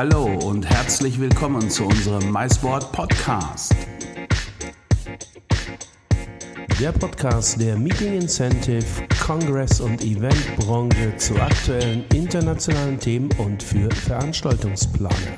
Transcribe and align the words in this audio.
Hallo 0.00 0.24
und 0.46 0.64
herzlich 0.64 1.20
willkommen 1.20 1.68
zu 1.68 1.84
unserem 1.84 2.32
MySport 2.32 2.90
Podcast. 2.90 3.76
Der 6.80 6.90
Podcast 6.92 7.60
der 7.60 7.76
Meeting 7.76 8.14
Incentive, 8.14 8.86
Kongress 9.22 9.78
und 9.78 10.02
Eventbranche 10.02 11.14
zu 11.18 11.34
aktuellen 11.38 12.06
internationalen 12.14 12.98
Themen 12.98 13.28
und 13.36 13.62
für 13.62 13.90
Veranstaltungsplaner. 13.90 15.36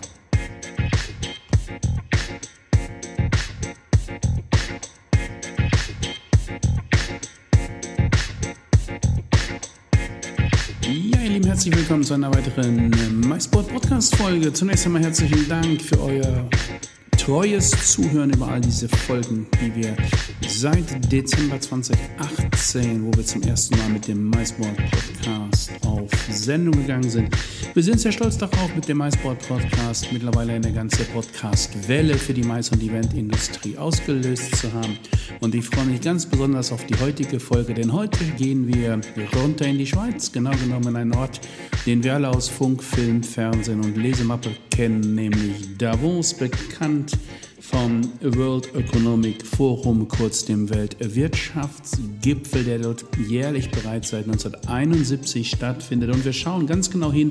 Willkommen 11.93 12.07
zu 12.07 12.15
einer 12.15 12.35
weiteren 12.35 12.91
äh, 12.91 13.11
MySport 13.29 13.69
Podcast 13.69 14.17
Folge. 14.17 14.51
Zunächst 14.51 14.87
einmal 14.87 15.03
herzlichen 15.03 15.47
Dank 15.47 15.83
für 15.83 16.01
euer 16.01 16.49
treues 17.19 17.71
Zuhören 17.71 18.31
über 18.31 18.49
all 18.49 18.63
diese 18.63 18.89
Folgen, 18.89 19.47
die 19.61 19.77
wir 19.77 19.95
seit 20.49 21.13
Dezember 21.13 21.61
2018, 21.61 23.05
wo 23.05 23.15
wir 23.15 23.27
zum 23.27 23.43
ersten 23.43 23.77
Mal 23.77 23.91
mit 23.91 24.09
dem 24.09 24.31
MySport 24.31 24.75
Podcast 24.91 25.71
auf 25.85 26.11
Sendung 26.31 26.75
gegangen 26.75 27.09
sind. 27.09 27.35
Wir 27.75 27.83
sind 27.83 28.01
sehr 28.01 28.13
stolz 28.13 28.37
darauf, 28.39 28.75
mit 28.75 28.89
dem 28.89 28.99
MySport 28.99 29.47
Podcast 29.47 30.13
mittlerweile 30.13 30.53
eine 30.53 30.73
ganze 30.73 31.05
Podcast-Welle 31.05 32.15
für 32.19 32.35
die 32.35 32.43
Mais- 32.43 32.71
und 32.71 32.83
Eventindustrie 32.83 33.77
ausgelöst 33.77 34.57
zu 34.57 34.73
haben. 34.73 34.99
Und 35.41 35.55
ich 35.55 35.65
freue 35.65 35.87
mich 35.87 36.01
ganz 36.01 36.27
besonders 36.27 36.73
auf 36.73 36.85
die 36.87 36.95
heutige 37.01 37.41
Folge, 37.41 37.75
denn 37.75 37.93
heute 37.93 38.25
gehen 38.37 38.67
wir 38.69 39.01
runter 39.35 39.67
in 39.67 39.79
die 39.79 39.87
Schweiz, 39.87 40.31
genau 40.31 40.51
genommen 40.51 40.89
in 40.89 40.97
einen 40.97 41.15
Ort, 41.15 41.41
den 41.87 42.03
wir 42.05 42.15
alle 42.15 42.29
aus 42.29 42.49
Funk, 42.49 42.83
Film, 42.83 43.23
Fernsehen 43.23 43.81
und 43.81 43.97
Lesemappe 43.97 44.51
kennen, 44.71 45.15
nämlich 45.15 45.77
Davos, 45.79 46.35
bekannt 46.35 47.13
vom 47.63 48.03
World 48.21 48.75
Economic 48.75 49.47
Forum, 49.47 50.09
kurz 50.09 50.45
dem 50.45 50.69
Weltwirtschaftsgipfel, 50.69 52.65
der 52.65 52.81
dort 52.81 53.05
jährlich 53.29 53.71
bereits 53.71 54.09
seit 54.09 54.25
1971 54.25 55.49
stattfindet. 55.49 56.13
Und 56.13 56.25
wir 56.25 56.33
schauen 56.33 56.67
ganz 56.67 56.91
genau 56.91 57.13
hin, 57.13 57.31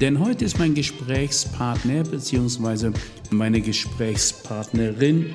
denn 0.00 0.20
heute 0.20 0.44
ist 0.44 0.58
mein 0.58 0.74
Gesprächspartner 0.74 2.02
bzw. 2.04 2.90
meine 3.30 3.62
Gesprächspartnerin 3.62 5.32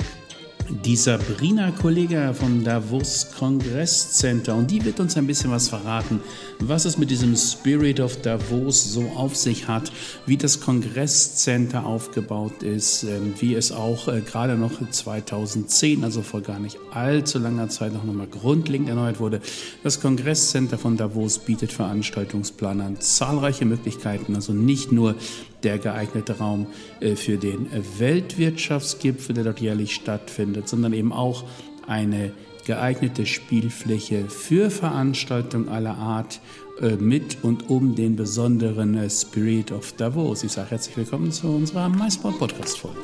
die 0.69 0.95
Sabrina 0.95 1.71
Kollega 1.71 2.33
vom 2.33 2.63
Davos 2.63 3.27
Kongress 3.37 4.13
Center 4.13 4.55
und 4.55 4.69
die 4.69 4.83
wird 4.85 4.99
uns 4.99 5.17
ein 5.17 5.25
bisschen 5.25 5.51
was 5.51 5.67
verraten, 5.69 6.21
was 6.59 6.85
es 6.85 6.97
mit 6.97 7.09
diesem 7.09 7.35
Spirit 7.35 7.99
of 7.99 8.21
Davos 8.21 8.93
so 8.93 9.03
auf 9.15 9.35
sich 9.35 9.67
hat, 9.67 9.91
wie 10.25 10.37
das 10.37 10.61
Kongress 10.61 11.37
Center 11.37 11.85
aufgebaut 11.85 12.61
ist, 12.61 13.03
ähm, 13.03 13.33
wie 13.39 13.55
es 13.55 13.71
auch 13.71 14.07
äh, 14.07 14.21
gerade 14.21 14.55
noch 14.55 14.71
2010, 14.89 16.03
also 16.03 16.21
vor 16.21 16.41
gar 16.41 16.59
nicht 16.59 16.77
allzu 16.91 17.39
langer 17.39 17.69
Zeit 17.69 17.93
noch 17.93 18.03
nochmal 18.03 18.27
grundlegend 18.27 18.89
erneuert 18.89 19.19
wurde. 19.19 19.41
Das 19.83 19.99
Kongress 19.99 20.51
Center 20.51 20.77
von 20.77 20.97
Davos 20.97 21.39
bietet 21.39 21.71
Veranstaltungsplanern 21.71 22.99
zahlreiche 23.01 23.65
Möglichkeiten, 23.65 24.35
also 24.35 24.53
nicht 24.53 24.91
nur 24.91 25.15
der 25.63 25.77
geeignete 25.77 26.37
Raum 26.37 26.67
äh, 26.99 27.15
für 27.15 27.37
den 27.37 27.67
Weltwirtschaftsgipfel, 27.97 29.35
der 29.35 29.43
dort 29.43 29.59
jährlich 29.59 29.93
stattfindet, 29.93 30.67
sondern 30.67 30.93
eben 30.93 31.13
auch 31.13 31.43
eine 31.87 32.31
geeignete 32.65 33.25
Spielfläche 33.25 34.29
für 34.29 34.69
Veranstaltungen 34.69 35.69
aller 35.69 35.97
Art 35.97 36.39
äh, 36.81 36.95
mit 36.95 37.43
und 37.43 37.69
um 37.69 37.95
den 37.95 38.15
besonderen 38.15 38.95
äh, 38.95 39.09
Spirit 39.09 39.71
of 39.71 39.93
Davos. 39.93 40.43
Ich 40.43 40.51
sage 40.51 40.71
herzlich 40.71 40.95
willkommen 40.95 41.31
zu 41.31 41.47
unserer 41.47 41.89
MySport 41.89 42.37
Podcast 42.37 42.77
Folge. 42.77 42.99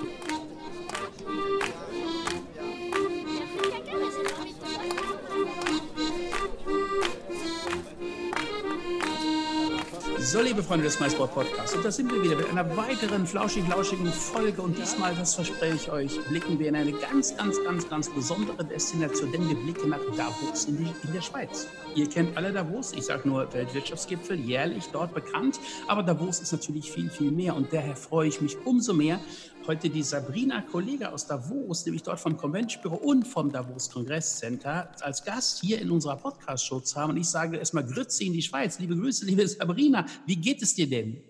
So, 10.36 10.42
liebe 10.42 10.62
Freunde 10.62 10.84
des 10.84 11.00
MySport 11.00 11.34
Podcasts, 11.34 11.74
und 11.78 11.86
da 11.86 11.90
sind 11.90 12.12
wir 12.12 12.22
wieder 12.22 12.36
mit 12.36 12.50
einer 12.50 12.76
weiteren 12.76 13.26
flauschig-lauschigen 13.26 14.12
Folge. 14.12 14.62
Und 14.62 14.78
diesmal, 14.78 15.16
das 15.16 15.34
verspreche 15.34 15.76
ich 15.76 15.90
euch, 15.90 16.20
blicken 16.28 16.60
wir 16.60 16.68
in 16.68 16.76
eine 16.76 16.92
ganz, 16.92 17.38
ganz, 17.38 17.64
ganz, 17.64 17.88
ganz 17.88 18.10
besondere 18.10 18.66
Destination, 18.66 19.32
denn 19.32 19.48
wir 19.48 19.56
blicken 19.56 19.92
nach 19.92 20.02
Davos 20.18 20.66
in, 20.66 20.76
die, 20.76 20.94
in 21.08 21.14
der 21.14 21.22
Schweiz. 21.22 21.70
Ihr 21.96 22.10
kennt 22.10 22.36
alle 22.36 22.52
Davos, 22.52 22.92
ich 22.92 23.06
sage 23.06 23.30
nur 23.30 23.48
Weltwirtschaftsgipfel, 23.54 24.38
jährlich 24.38 24.84
dort 24.92 25.14
bekannt. 25.14 25.58
Aber 25.88 26.04
Davos 26.04 26.42
ist 26.42 26.52
natürlich 26.52 26.92
viel, 26.92 27.10
viel 27.10 27.32
mehr. 27.32 27.56
Und 27.56 27.72
daher 27.72 27.96
freue 27.96 28.28
ich 28.28 28.42
mich 28.42 28.58
umso 28.66 28.94
mehr, 28.94 29.22
heute 29.68 29.90
die 29.90 30.04
Sabrina 30.04 30.62
Kollege 30.62 31.12
aus 31.12 31.26
Davos, 31.26 31.86
nämlich 31.86 32.04
dort 32.04 32.20
vom 32.20 32.38
Convention 32.38 32.82
Büro 32.82 32.96
und 32.96 33.28
vom 33.28 33.52
Davos 33.52 33.90
Kongress 33.90 34.38
Center, 34.38 34.92
als 35.02 35.24
Gast 35.24 35.62
hier 35.62 35.82
in 35.82 35.90
unserer 35.90 36.18
Podcast-Show 36.18 36.82
zu 36.82 36.96
haben. 37.00 37.12
Und 37.12 37.18
ich 37.18 37.28
sage 37.28 37.58
erstmal 37.58 37.86
Grüße 37.86 38.24
in 38.24 38.34
die 38.34 38.42
Schweiz. 38.42 38.78
Liebe 38.80 38.96
Grüße, 38.96 39.26
liebe 39.26 39.48
Sabrina. 39.48 40.06
Wie 40.26 40.36
geht 40.36 40.62
es 40.62 40.76
dir 40.76 40.88
denn? 40.88 41.22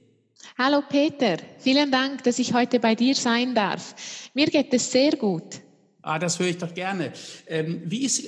Hallo 0.58 0.82
Peter, 0.88 1.38
vielen 1.60 1.92
Dank, 1.92 2.24
dass 2.24 2.38
ich 2.40 2.54
heute 2.54 2.80
bei 2.80 2.94
dir 2.94 3.16
sein 3.16 3.56
darf. 3.56 3.96
Mir 4.34 4.48
geht 4.48 4.74
es 4.74 4.92
sehr 4.92 5.16
gut. 5.16 5.62
Ah, 6.02 6.20
das 6.20 6.38
höre 6.38 6.48
ich 6.48 6.58
doch 6.58 6.74
gerne. 6.74 7.14
Ähm, 7.48 7.82
wie 7.86 8.04
ist, 8.04 8.26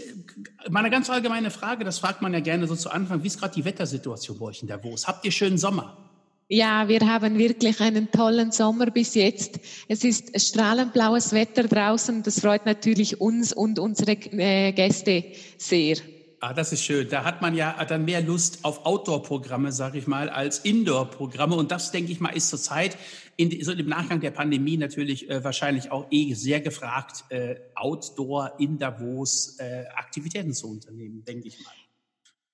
meine 0.69 0.89
ganz 0.89 1.09
allgemeine 1.09 1.51
Frage, 1.51 1.83
das 1.83 1.99
fragt 1.99 2.21
man 2.21 2.33
ja 2.33 2.39
gerne 2.39 2.65
so 2.65 2.75
zu 2.75 2.89
Anfang, 2.89 3.21
wie 3.23 3.27
ist 3.27 3.39
gerade 3.39 3.53
die 3.53 3.65
Wettersituation 3.65 4.39
bei 4.39 4.45
euch 4.45 4.61
in 4.61 4.67
Davos? 4.67 5.07
Habt 5.07 5.25
ihr 5.25 5.31
schönen 5.31 5.57
Sommer? 5.57 6.06
Ja, 6.49 6.87
wir 6.87 7.01
haben 7.01 7.37
wirklich 7.37 7.81
einen 7.81 8.09
tollen 8.09 8.51
Sommer 8.51 8.85
bis 8.85 9.15
jetzt. 9.15 9.59
Es 9.89 10.05
ist 10.05 10.39
strahlend 10.39 10.93
blaues 10.93 11.33
Wetter 11.33 11.63
draußen. 11.63 12.23
Das 12.23 12.39
freut 12.39 12.65
natürlich 12.65 13.19
uns 13.19 13.51
und 13.51 13.79
unsere 13.79 14.13
äh, 14.13 14.71
Gäste 14.71 15.25
sehr. 15.57 15.97
Ah, 16.39 16.53
das 16.53 16.71
ist 16.71 16.83
schön. 16.83 17.09
Da 17.09 17.25
hat 17.25 17.41
man 17.41 17.53
ja 17.53 17.83
dann 17.83 18.05
mehr 18.05 18.21
Lust 18.21 18.63
auf 18.63 18.85
Outdoor-Programme, 18.85 19.73
sage 19.73 19.97
ich 19.97 20.07
mal, 20.07 20.29
als 20.29 20.59
Indoor-Programme. 20.59 21.55
Und 21.55 21.71
das, 21.71 21.91
denke 21.91 22.13
ich 22.13 22.21
mal, 22.21 22.29
ist 22.29 22.47
zurzeit 22.47 22.97
in, 23.35 23.61
so 23.63 23.73
im 23.73 23.89
Nachgang 23.89 24.21
der 24.21 24.31
Pandemie 24.31 24.77
natürlich 24.77 25.29
äh, 25.29 25.43
wahrscheinlich 25.43 25.91
auch 25.91 26.07
eh 26.11 26.33
sehr 26.33 26.61
gefragt, 26.61 27.25
äh, 27.29 27.55
Outdoor 27.75 28.53
in 28.59 28.77
Davos 28.77 29.57
äh, 29.59 29.83
Aktivitäten 29.95 30.53
zu 30.53 30.69
unternehmen, 30.69 31.25
denke 31.25 31.49
ich 31.49 31.61
mal. 31.61 31.73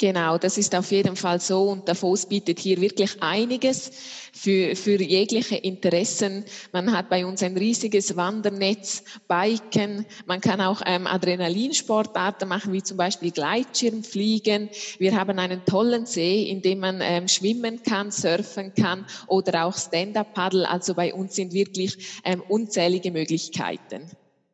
Genau, 0.04 0.38
das 0.38 0.58
ist 0.58 0.76
auf 0.76 0.92
jeden 0.92 1.16
Fall 1.16 1.40
so 1.40 1.70
und 1.70 1.88
Davos 1.88 2.26
bietet 2.26 2.60
hier 2.60 2.82
wirklich 2.82 3.24
einiges 3.24 3.90
für, 4.34 4.76
für 4.76 5.02
jegliche 5.02 5.56
Interessen. 5.56 6.44
Man 6.74 6.92
hat 6.92 7.08
bei 7.08 7.26
uns 7.26 7.42
ein 7.42 7.56
riesiges 7.56 8.18
Wandernetz, 8.18 9.06
Biken, 9.30 10.06
man 10.26 10.42
kann 10.42 10.60
auch 10.60 10.82
ähm, 10.86 11.08
Adrenalinsportarten 11.08 12.50
machen, 12.50 12.74
wie 12.74 12.84
zum 12.84 12.98
Beispiel 12.98 13.32
Gleitschirmfliegen. 13.32 14.70
Wir 14.98 15.16
haben 15.16 15.40
einen 15.40 15.64
tollen 15.64 16.06
See, 16.06 16.50
in 16.50 16.62
dem 16.62 16.80
man 16.80 17.00
ähm, 17.02 17.30
schwimmen 17.30 17.82
kann, 17.82 18.12
surfen 18.12 18.74
kann 18.74 19.06
oder 19.28 19.64
auch 19.64 19.78
Stand-up-Paddle. 19.78 20.70
Also 20.70 20.96
bei 20.96 21.14
uns 21.14 21.36
sind 21.36 21.54
wirklich 21.54 22.20
ähm, 22.26 22.44
unzählige 22.50 23.10
Möglichkeiten. 23.10 24.12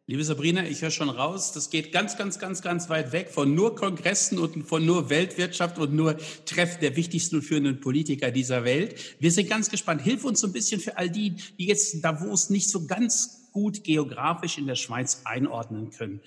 Liebe 0.10 0.24
Sabrina, 0.24 0.66
ich 0.66 0.82
höre 0.82 0.90
schon 0.90 1.12
raus, 1.12 1.52
das 1.52 1.70
geht 1.70 1.92
ganz, 1.92 2.18
ganz, 2.18 2.40
ganz, 2.40 2.64
ganz 2.64 2.90
weit 2.90 3.12
weg 3.12 3.30
von 3.30 3.54
nur 3.54 3.76
Kongressen 3.76 4.40
und 4.40 4.64
von 4.64 4.84
nur 4.84 5.12
Weltwirtschaft 5.12 5.78
und 5.78 5.94
nur 5.94 6.18
Treffen 6.48 6.82
der 6.82 6.96
wichtigsten 6.96 7.36
und 7.36 7.42
führenden 7.44 7.80
Politiker 7.80 8.32
dieser 8.32 8.64
Welt. 8.64 8.96
Wir 9.20 9.32
sind 9.32 9.48
ganz 9.48 9.70
gespannt. 9.70 10.02
Hilf 10.02 10.26
uns 10.26 10.40
so 10.40 10.48
ein 10.48 10.52
bisschen 10.52 10.82
für 10.82 10.98
all 10.98 11.12
die, 11.12 11.36
die 11.60 11.68
jetzt 11.68 12.04
Davos 12.04 12.50
nicht 12.50 12.72
so 12.72 12.88
ganz 12.88 13.52
gut 13.52 13.84
geografisch 13.84 14.58
in 14.58 14.66
der 14.66 14.74
Schweiz 14.74 15.22
einordnen 15.26 15.92
können. 15.92 16.22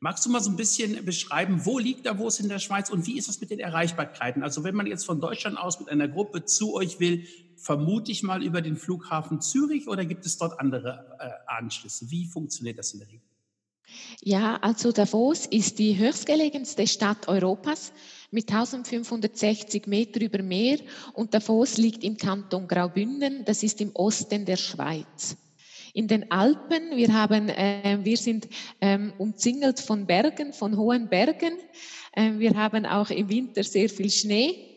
Magst 0.00 0.26
du 0.26 0.30
mal 0.30 0.40
so 0.40 0.50
ein 0.50 0.56
bisschen 0.56 1.04
beschreiben, 1.04 1.64
wo 1.64 1.78
liegt 1.78 2.06
Davos 2.06 2.40
in 2.40 2.48
der 2.48 2.58
Schweiz 2.58 2.90
und 2.90 3.06
wie 3.06 3.18
ist 3.18 3.28
das 3.28 3.40
mit 3.40 3.52
den 3.52 3.60
Erreichbarkeiten? 3.60 4.42
Also 4.42 4.64
wenn 4.64 4.74
man 4.74 4.88
jetzt 4.88 5.06
von 5.06 5.20
Deutschland 5.20 5.58
aus 5.58 5.78
mit 5.78 5.90
einer 5.90 6.08
Gruppe 6.08 6.44
zu 6.44 6.74
euch 6.74 6.98
will, 6.98 7.24
vermute 7.60 8.12
ich 8.12 8.22
mal 8.22 8.42
über 8.42 8.62
den 8.62 8.76
Flughafen 8.76 9.40
Zürich 9.40 9.88
oder 9.88 10.04
gibt 10.04 10.24
es 10.26 10.38
dort 10.38 10.58
andere 10.60 11.16
äh, 11.18 11.30
Anschlüsse? 11.46 12.10
Wie 12.10 12.26
funktioniert 12.26 12.78
das 12.78 12.92
in 12.92 13.00
der 13.00 13.08
Regel? 13.08 13.22
Ja, 14.20 14.56
also 14.56 14.92
Davos 14.92 15.46
ist 15.46 15.78
die 15.78 15.96
höchstgelegenste 15.96 16.86
Stadt 16.86 17.28
Europas 17.28 17.92
mit 18.30 18.50
1560 18.50 19.86
Meter 19.86 20.20
über 20.20 20.42
Meer 20.42 20.78
und 21.14 21.32
Davos 21.32 21.78
liegt 21.78 22.04
im 22.04 22.16
Kanton 22.16 22.68
Graubünden, 22.68 23.44
das 23.44 23.62
ist 23.62 23.80
im 23.80 23.94
Osten 23.94 24.44
der 24.44 24.56
Schweiz. 24.56 25.36
In 25.94 26.06
den 26.06 26.30
Alpen, 26.30 26.96
wir 26.96 27.12
haben, 27.12 27.48
äh, 27.48 27.98
wir 28.02 28.16
sind 28.18 28.48
ähm, 28.80 29.12
umzingelt 29.18 29.80
von 29.80 30.06
Bergen, 30.06 30.52
von 30.52 30.76
hohen 30.76 31.08
Bergen. 31.08 31.58
Äh, 32.12 32.38
wir 32.38 32.54
haben 32.54 32.84
auch 32.84 33.10
im 33.10 33.28
Winter 33.30 33.64
sehr 33.64 33.88
viel 33.88 34.10
Schnee. 34.10 34.76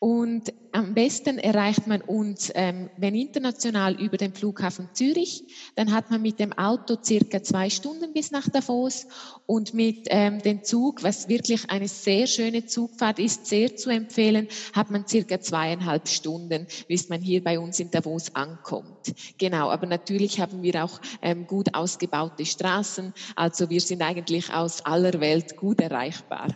Und 0.00 0.54
am 0.72 0.94
besten 0.94 1.38
erreicht 1.38 1.86
man 1.86 2.00
uns, 2.00 2.50
ähm, 2.54 2.88
wenn 2.96 3.14
international 3.14 4.00
über 4.00 4.16
den 4.16 4.32
Flughafen 4.32 4.88
Zürich, 4.94 5.44
dann 5.74 5.92
hat 5.92 6.10
man 6.10 6.22
mit 6.22 6.40
dem 6.40 6.54
Auto 6.54 6.96
circa 7.02 7.42
zwei 7.42 7.68
Stunden 7.68 8.14
bis 8.14 8.30
nach 8.30 8.48
Davos 8.48 9.06
und 9.44 9.74
mit 9.74 10.06
ähm, 10.06 10.40
dem 10.40 10.64
Zug, 10.64 11.02
was 11.02 11.28
wirklich 11.28 11.68
eine 11.68 11.86
sehr 11.86 12.26
schöne 12.26 12.64
Zugfahrt 12.64 13.18
ist, 13.18 13.44
sehr 13.44 13.76
zu 13.76 13.90
empfehlen, 13.90 14.48
hat 14.72 14.90
man 14.90 15.06
circa 15.06 15.38
zweieinhalb 15.38 16.08
Stunden, 16.08 16.66
bis 16.88 17.10
man 17.10 17.20
hier 17.20 17.44
bei 17.44 17.58
uns 17.58 17.78
in 17.78 17.90
Davos 17.90 18.34
ankommt. 18.34 19.12
Genau, 19.36 19.68
aber 19.68 19.86
natürlich 19.86 20.40
haben 20.40 20.62
wir 20.62 20.82
auch 20.82 20.98
ähm, 21.20 21.46
gut 21.46 21.74
ausgebaute 21.74 22.46
Straßen, 22.46 23.12
also 23.36 23.68
wir 23.68 23.82
sind 23.82 24.00
eigentlich 24.00 24.50
aus 24.50 24.82
aller 24.82 25.20
Welt 25.20 25.58
gut 25.58 25.82
erreichbar. 25.82 26.48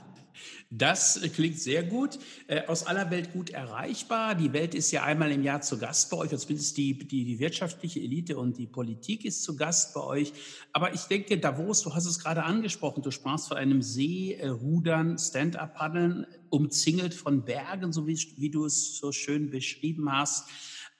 Das 0.77 1.21
klingt 1.35 1.61
sehr 1.61 1.85
gut, 1.85 2.19
äh, 2.49 2.67
aus 2.67 2.85
aller 2.85 3.09
Welt 3.13 3.33
gut 3.33 3.51
erreichbar. 3.51 4.35
Die 4.35 4.53
Welt 4.53 4.75
ist 4.75 4.91
ja 4.91 5.05
einmal 5.05 5.31
im 5.31 5.45
Jahr 5.45 5.61
zu 5.61 5.79
Gast 5.79 6.11
bei 6.11 6.17
euch, 6.17 6.33
also 6.33 6.39
zumindest 6.39 6.77
die, 6.77 6.99
die, 6.99 7.25
die 7.25 7.39
wirtschaftliche 7.39 8.01
Elite 8.01 8.37
und 8.37 8.59
die 8.59 8.67
Politik 8.67 9.25
ist 9.25 9.45
zu 9.45 9.57
Gast 9.57 9.95
bei 9.95 10.01
euch. 10.01 10.33
Aber 10.73 10.93
ich 10.93 11.03
denke, 11.03 11.39
Davos, 11.39 11.83
du 11.83 11.95
hast 11.95 12.07
es 12.07 12.19
gerade 12.19 12.43
angesprochen, 12.43 13.05
du 13.05 13.13
sprachst 13.13 13.47
von 13.47 13.57
einem 13.57 13.83
See, 13.83 14.33
äh, 14.33 14.49
Rudern, 14.49 15.17
Stand-up-Paddeln, 15.17 16.27
umzingelt 16.51 17.15
von 17.15 17.45
Bergen, 17.45 17.93
so 17.93 18.09
wie, 18.09 18.19
wie 18.37 18.51
du 18.51 18.65
es 18.65 18.97
so 18.97 19.13
schön 19.13 19.51
beschrieben 19.51 20.11
hast. 20.11 20.49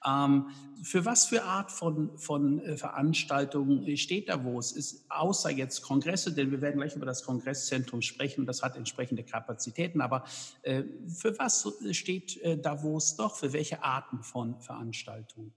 Ähm, 0.07 0.51
für 0.83 1.05
was 1.05 1.27
für 1.27 1.45
Art 1.45 1.71
von, 1.71 2.17
von 2.19 2.61
äh, 2.61 2.77
Veranstaltungen 2.77 3.97
steht 3.97 4.29
Davos? 4.29 4.73
Ist 4.73 5.07
außer 5.09 5.51
jetzt 5.51 5.83
Kongresse, 5.83 6.33
denn 6.33 6.51
wir 6.51 6.61
werden 6.61 6.79
gleich 6.79 6.95
über 6.95 7.07
das 7.07 7.25
Kongresszentrum 7.25 8.03
sprechen, 8.03 8.45
das 8.45 8.63
hat 8.63 8.77
entsprechende 8.77 9.25
Kapazitäten, 9.25 10.01
aber 10.01 10.25
äh, 10.63 10.85
für 11.09 11.39
was 11.39 11.67
steht 11.93 12.37
äh, 12.43 12.59
Davos 12.59 13.17
doch? 13.17 13.37
Für 13.37 13.53
welche 13.53 13.83
Arten 13.83 14.23
von 14.23 14.61
Veranstaltungen? 14.61 15.53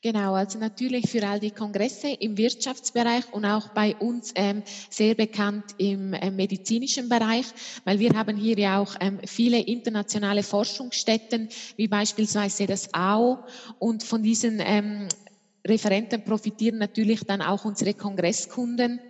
Genau, 0.00 0.34
also 0.34 0.58
natürlich 0.58 1.10
für 1.10 1.26
all 1.26 1.40
die 1.40 1.50
Kongresse 1.50 2.08
im 2.08 2.38
Wirtschaftsbereich 2.38 3.32
und 3.32 3.44
auch 3.44 3.68
bei 3.70 3.96
uns 3.96 4.32
ähm, 4.34 4.62
sehr 4.90 5.14
bekannt 5.14 5.64
im 5.76 6.12
äh, 6.12 6.30
medizinischen 6.30 7.08
Bereich, 7.08 7.46
weil 7.84 7.98
wir 7.98 8.10
haben 8.10 8.36
hier 8.36 8.56
ja 8.58 8.80
auch 8.80 8.94
ähm, 9.00 9.18
viele 9.26 9.58
internationale 9.58 10.42
Forschungsstätten, 10.42 11.48
wie 11.76 11.88
beispielsweise 11.88 12.66
das 12.66 12.94
AO 12.94 13.44
und 13.78 14.04
von 14.04 14.22
diesen 14.22 14.60
ähm, 14.60 15.08
Referenten 15.66 16.24
profitieren 16.24 16.78
natürlich 16.78 17.24
dann 17.24 17.42
auch 17.42 17.64
unsere 17.64 17.92
Kongresskunden. 17.92 19.00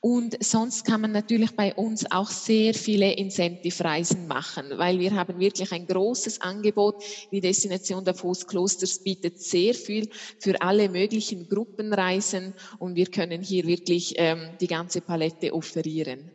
Und 0.00 0.42
sonst 0.42 0.84
kann 0.84 1.00
man 1.00 1.12
natürlich 1.12 1.56
bei 1.56 1.74
uns 1.74 2.10
auch 2.10 2.28
sehr 2.28 2.74
viele 2.74 3.12
Incentive-Reisen 3.12 4.26
machen, 4.26 4.66
weil 4.76 4.98
wir 4.98 5.14
haben 5.14 5.38
wirklich 5.38 5.72
ein 5.72 5.86
großes 5.86 6.40
Angebot. 6.40 7.02
Die 7.30 7.40
Destination 7.40 8.04
Davos 8.04 8.46
Klosters 8.46 9.02
bietet 9.02 9.40
sehr 9.40 9.74
viel 9.74 10.08
für 10.38 10.60
alle 10.60 10.88
möglichen 10.88 11.48
Gruppenreisen 11.48 12.54
und 12.78 12.96
wir 12.96 13.06
können 13.06 13.42
hier 13.42 13.66
wirklich 13.66 14.14
ähm, 14.16 14.50
die 14.60 14.66
ganze 14.66 15.00
Palette 15.00 15.54
offerieren. 15.54 16.30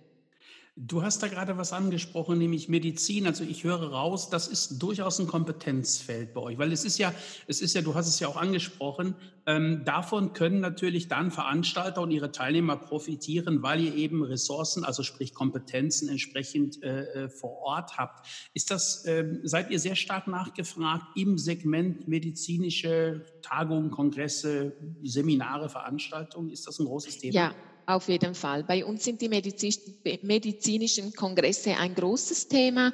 Du 0.79 1.01
hast 1.01 1.24
da 1.24 1.27
gerade 1.27 1.57
was 1.57 1.74
angesprochen, 1.74 2.38
nämlich 2.38 2.69
Medizin. 2.69 3.25
Also 3.25 3.44
ich 3.44 3.63
höre 3.63 3.91
raus, 3.91 4.29
das 4.29 4.47
ist 4.47 4.77
durchaus 4.77 5.19
ein 5.19 5.25
Kompetenzfeld 5.25 6.35
bei 6.35 6.41
euch, 6.41 6.59
weil 6.59 6.71
es 6.71 6.85
ist 6.85 7.00
ja, 7.00 7.15
es 7.47 7.62
ist 7.62 7.74
ja, 7.74 7.81
du 7.81 7.95
hast 7.95 8.07
es 8.07 8.19
ja 8.19 8.27
auch 8.27 8.35
angesprochen, 8.38 9.15
ähm, 9.47 9.81
davon 9.85 10.33
können 10.33 10.59
natürlich 10.59 11.07
dann 11.07 11.31
Veranstalter 11.31 12.01
und 12.03 12.12
ihre 12.12 12.31
Teilnehmer 12.31 12.75
profitieren, 12.77 13.63
weil 13.63 13.81
ihr 13.81 13.95
eben 13.95 14.21
Ressourcen, 14.21 14.83
also 14.83 15.01
sprich 15.01 15.33
Kompetenzen 15.33 16.09
entsprechend 16.09 16.83
äh, 16.83 17.23
äh 17.23 17.30
vor 17.30 17.57
Ort 17.63 17.97
habt. 17.97 18.27
Ist 18.53 18.69
das, 18.69 19.03
ähm, 19.07 19.39
seid 19.44 19.71
ihr 19.71 19.80
sehr 19.80 19.95
stark 19.95 20.27
nachgefragt 20.27 21.06
im 21.15 21.39
Segment 21.39 22.07
medizinische 22.07 23.25
Tagungen, 23.41 23.89
Kongresse, 23.89 24.73
Seminare, 25.01 25.69
Veranstaltungen? 25.69 26.51
Ist 26.51 26.68
das 26.68 26.77
ein 26.77 26.85
großes 26.85 27.18
Thema? 27.18 27.33
Ja. 27.33 27.56
Auf 27.89 28.10
jeden 28.10 28.36
Fall. 28.36 28.66
Bei 28.66 28.84
uns 28.84 29.06
sind 29.06 29.22
die 29.22 29.30
medizinischen 29.30 31.13
Kongresse 31.13 31.78
ein 31.78 31.95
großes 31.95 32.50
Thema. 32.50 32.92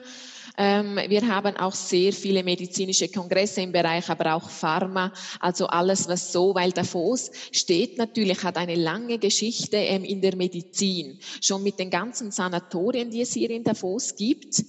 Ähm, 0.55 0.99
wir 1.07 1.27
haben 1.27 1.57
auch 1.57 1.73
sehr 1.73 2.13
viele 2.13 2.43
medizinische 2.43 3.07
Kongresse 3.07 3.61
im 3.61 3.71
Bereich, 3.71 4.07
aber 4.07 4.35
auch 4.35 4.47
Pharma, 4.47 5.11
also 5.39 5.65
alles, 5.65 6.07
was 6.07 6.31
so, 6.31 6.53
weil 6.53 6.71
Davos 6.73 7.31
steht 7.51 7.97
natürlich, 7.97 8.43
hat 8.43 8.55
eine 8.57 8.75
lange 8.75 9.17
Geschichte 9.17 9.77
ähm, 9.77 10.03
in 10.03 10.21
der 10.21 10.35
Medizin. 10.35 11.17
Schon 11.41 11.63
mit 11.63 11.79
den 11.79 11.89
ganzen 11.89 12.29
Sanatorien, 12.29 13.09
die 13.09 13.21
es 13.21 13.33
hier 13.33 13.49
in 13.49 13.63
Davos 13.63 14.15
gibt 14.15 14.63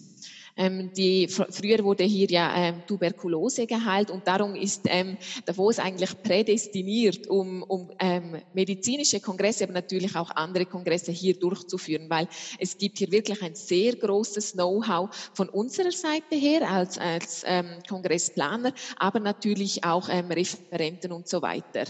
ähm, 0.56 0.92
die, 0.92 1.28
früher 1.28 1.82
wurde 1.82 2.04
hier 2.04 2.28
ja 2.28 2.54
ähm, 2.56 2.82
Tuberkulose 2.86 3.66
geheilt 3.66 4.10
und 4.10 4.26
darum 4.26 4.54
ist 4.54 4.82
ähm, 4.86 5.16
Davos 5.46 5.78
eigentlich 5.78 6.10
prädestiniert, 6.22 7.26
um, 7.26 7.62
um 7.62 7.90
ähm, 7.98 8.36
medizinische 8.52 9.20
Kongresse, 9.20 9.64
aber 9.64 9.72
natürlich 9.72 10.14
auch 10.16 10.30
andere 10.30 10.66
Kongresse 10.66 11.12
hier 11.12 11.34
durchzuführen, 11.38 12.08
weil 12.08 12.28
es 12.58 12.78
gibt 12.78 12.98
hier 12.98 13.10
wirklich 13.10 13.42
ein 13.42 13.54
sehr 13.54 13.96
großes 13.96 14.52
Know-how 14.52 15.10
von 15.34 15.48
unserer 15.48 15.92
Seite 15.92 16.36
her 16.36 16.70
als, 16.70 16.98
als 16.98 17.42
ähm, 17.46 17.66
Kongressplaner, 17.88 18.72
aber 18.98 19.20
natürlich 19.20 19.84
auch 19.84 20.08
ähm, 20.08 20.30
Referenten 20.30 21.12
und 21.12 21.28
so 21.28 21.42
weiter. 21.42 21.84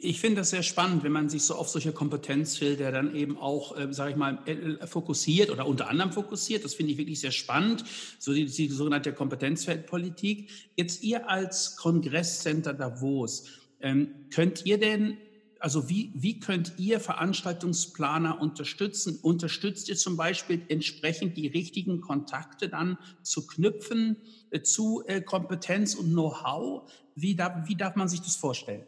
Ich 0.00 0.20
finde 0.20 0.42
das 0.42 0.50
sehr 0.50 0.62
spannend, 0.62 1.02
wenn 1.02 1.10
man 1.10 1.28
sich 1.28 1.42
so 1.42 1.56
auf 1.56 1.68
solche 1.68 1.92
Kompetenzfelder 1.92 2.92
dann 2.92 3.16
eben 3.16 3.36
auch, 3.36 3.76
äh, 3.76 3.92
sage 3.92 4.12
ich 4.12 4.16
mal, 4.16 4.38
äh, 4.46 4.86
fokussiert 4.86 5.50
oder 5.50 5.66
unter 5.66 5.88
anderem 5.88 6.12
fokussiert. 6.12 6.64
Das 6.64 6.74
finde 6.74 6.92
ich 6.92 6.98
wirklich 6.98 7.18
sehr 7.18 7.32
spannend, 7.32 7.84
so 8.20 8.32
die, 8.32 8.46
die 8.46 8.68
sogenannte 8.68 9.12
Kompetenzfeldpolitik. 9.12 10.50
Jetzt 10.76 11.02
ihr 11.02 11.28
als 11.28 11.74
Kongresscenter 11.76 12.74
Davos, 12.74 13.46
ähm, 13.80 14.26
könnt 14.32 14.64
ihr 14.66 14.78
denn, 14.78 15.18
also 15.58 15.88
wie, 15.88 16.12
wie 16.14 16.38
könnt 16.38 16.74
ihr 16.78 17.00
Veranstaltungsplaner 17.00 18.40
unterstützen? 18.40 19.18
Unterstützt 19.20 19.88
ihr 19.88 19.96
zum 19.96 20.16
Beispiel 20.16 20.62
entsprechend 20.68 21.36
die 21.36 21.48
richtigen 21.48 22.00
Kontakte 22.00 22.68
dann 22.68 22.98
zu 23.24 23.48
knüpfen 23.48 24.16
äh, 24.50 24.62
zu 24.62 25.02
äh, 25.06 25.20
Kompetenz 25.20 25.96
und 25.96 26.12
Know-how? 26.12 26.88
Wie, 27.16 27.34
da, 27.34 27.64
wie 27.66 27.74
darf 27.74 27.96
man 27.96 28.08
sich 28.08 28.20
das 28.20 28.36
vorstellen? 28.36 28.86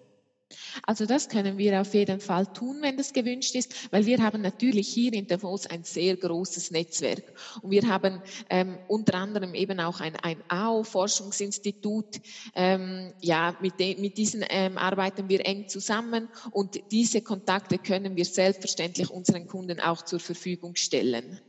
Also 0.86 1.06
das 1.06 1.28
können 1.28 1.58
wir 1.58 1.80
auf 1.80 1.94
jeden 1.94 2.20
Fall 2.20 2.46
tun, 2.46 2.78
wenn 2.82 2.96
das 2.96 3.12
gewünscht 3.12 3.54
ist, 3.54 3.92
weil 3.92 4.06
wir 4.06 4.18
haben 4.18 4.42
natürlich 4.42 4.88
hier 4.88 5.12
in 5.12 5.26
Davos 5.26 5.66
ein 5.66 5.84
sehr 5.84 6.16
großes 6.16 6.70
Netzwerk 6.70 7.22
und 7.62 7.70
wir 7.70 7.88
haben 7.88 8.22
ähm, 8.48 8.78
unter 8.88 9.14
anderem 9.14 9.54
eben 9.54 9.80
auch 9.80 10.00
ein, 10.00 10.16
ein 10.16 10.42
AO-Forschungsinstitut. 10.48 12.20
Ähm, 12.54 13.12
ja, 13.20 13.56
mit, 13.60 13.78
de, 13.78 14.00
mit 14.00 14.16
diesen 14.16 14.44
ähm, 14.48 14.78
arbeiten 14.78 15.28
wir 15.28 15.46
eng 15.46 15.68
zusammen 15.68 16.28
und 16.50 16.80
diese 16.90 17.20
Kontakte 17.20 17.78
können 17.78 18.16
wir 18.16 18.24
selbstverständlich 18.24 19.10
unseren 19.10 19.46
Kunden 19.46 19.80
auch 19.80 20.02
zur 20.02 20.20
Verfügung 20.20 20.76
stellen. 20.76 21.40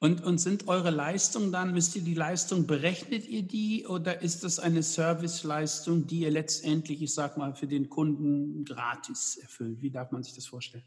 Und, 0.00 0.22
und 0.22 0.38
sind 0.38 0.68
eure 0.68 0.90
Leistungen 0.90 1.50
dann, 1.50 1.72
müsst 1.72 1.96
ihr 1.96 2.02
die 2.02 2.14
Leistung, 2.14 2.66
berechnet 2.66 3.26
ihr 3.26 3.42
die 3.42 3.86
oder 3.86 4.20
ist 4.20 4.44
das 4.44 4.58
eine 4.58 4.82
Serviceleistung, 4.82 6.06
die 6.06 6.20
ihr 6.20 6.30
letztendlich, 6.30 7.00
ich 7.00 7.14
sag 7.14 7.38
mal, 7.38 7.54
für 7.54 7.66
den 7.66 7.88
Kunden 7.88 8.64
gratis 8.64 9.38
erfüllt? 9.40 9.80
Wie 9.80 9.90
darf 9.90 10.10
man 10.10 10.22
sich 10.22 10.34
das 10.34 10.46
vorstellen? 10.46 10.84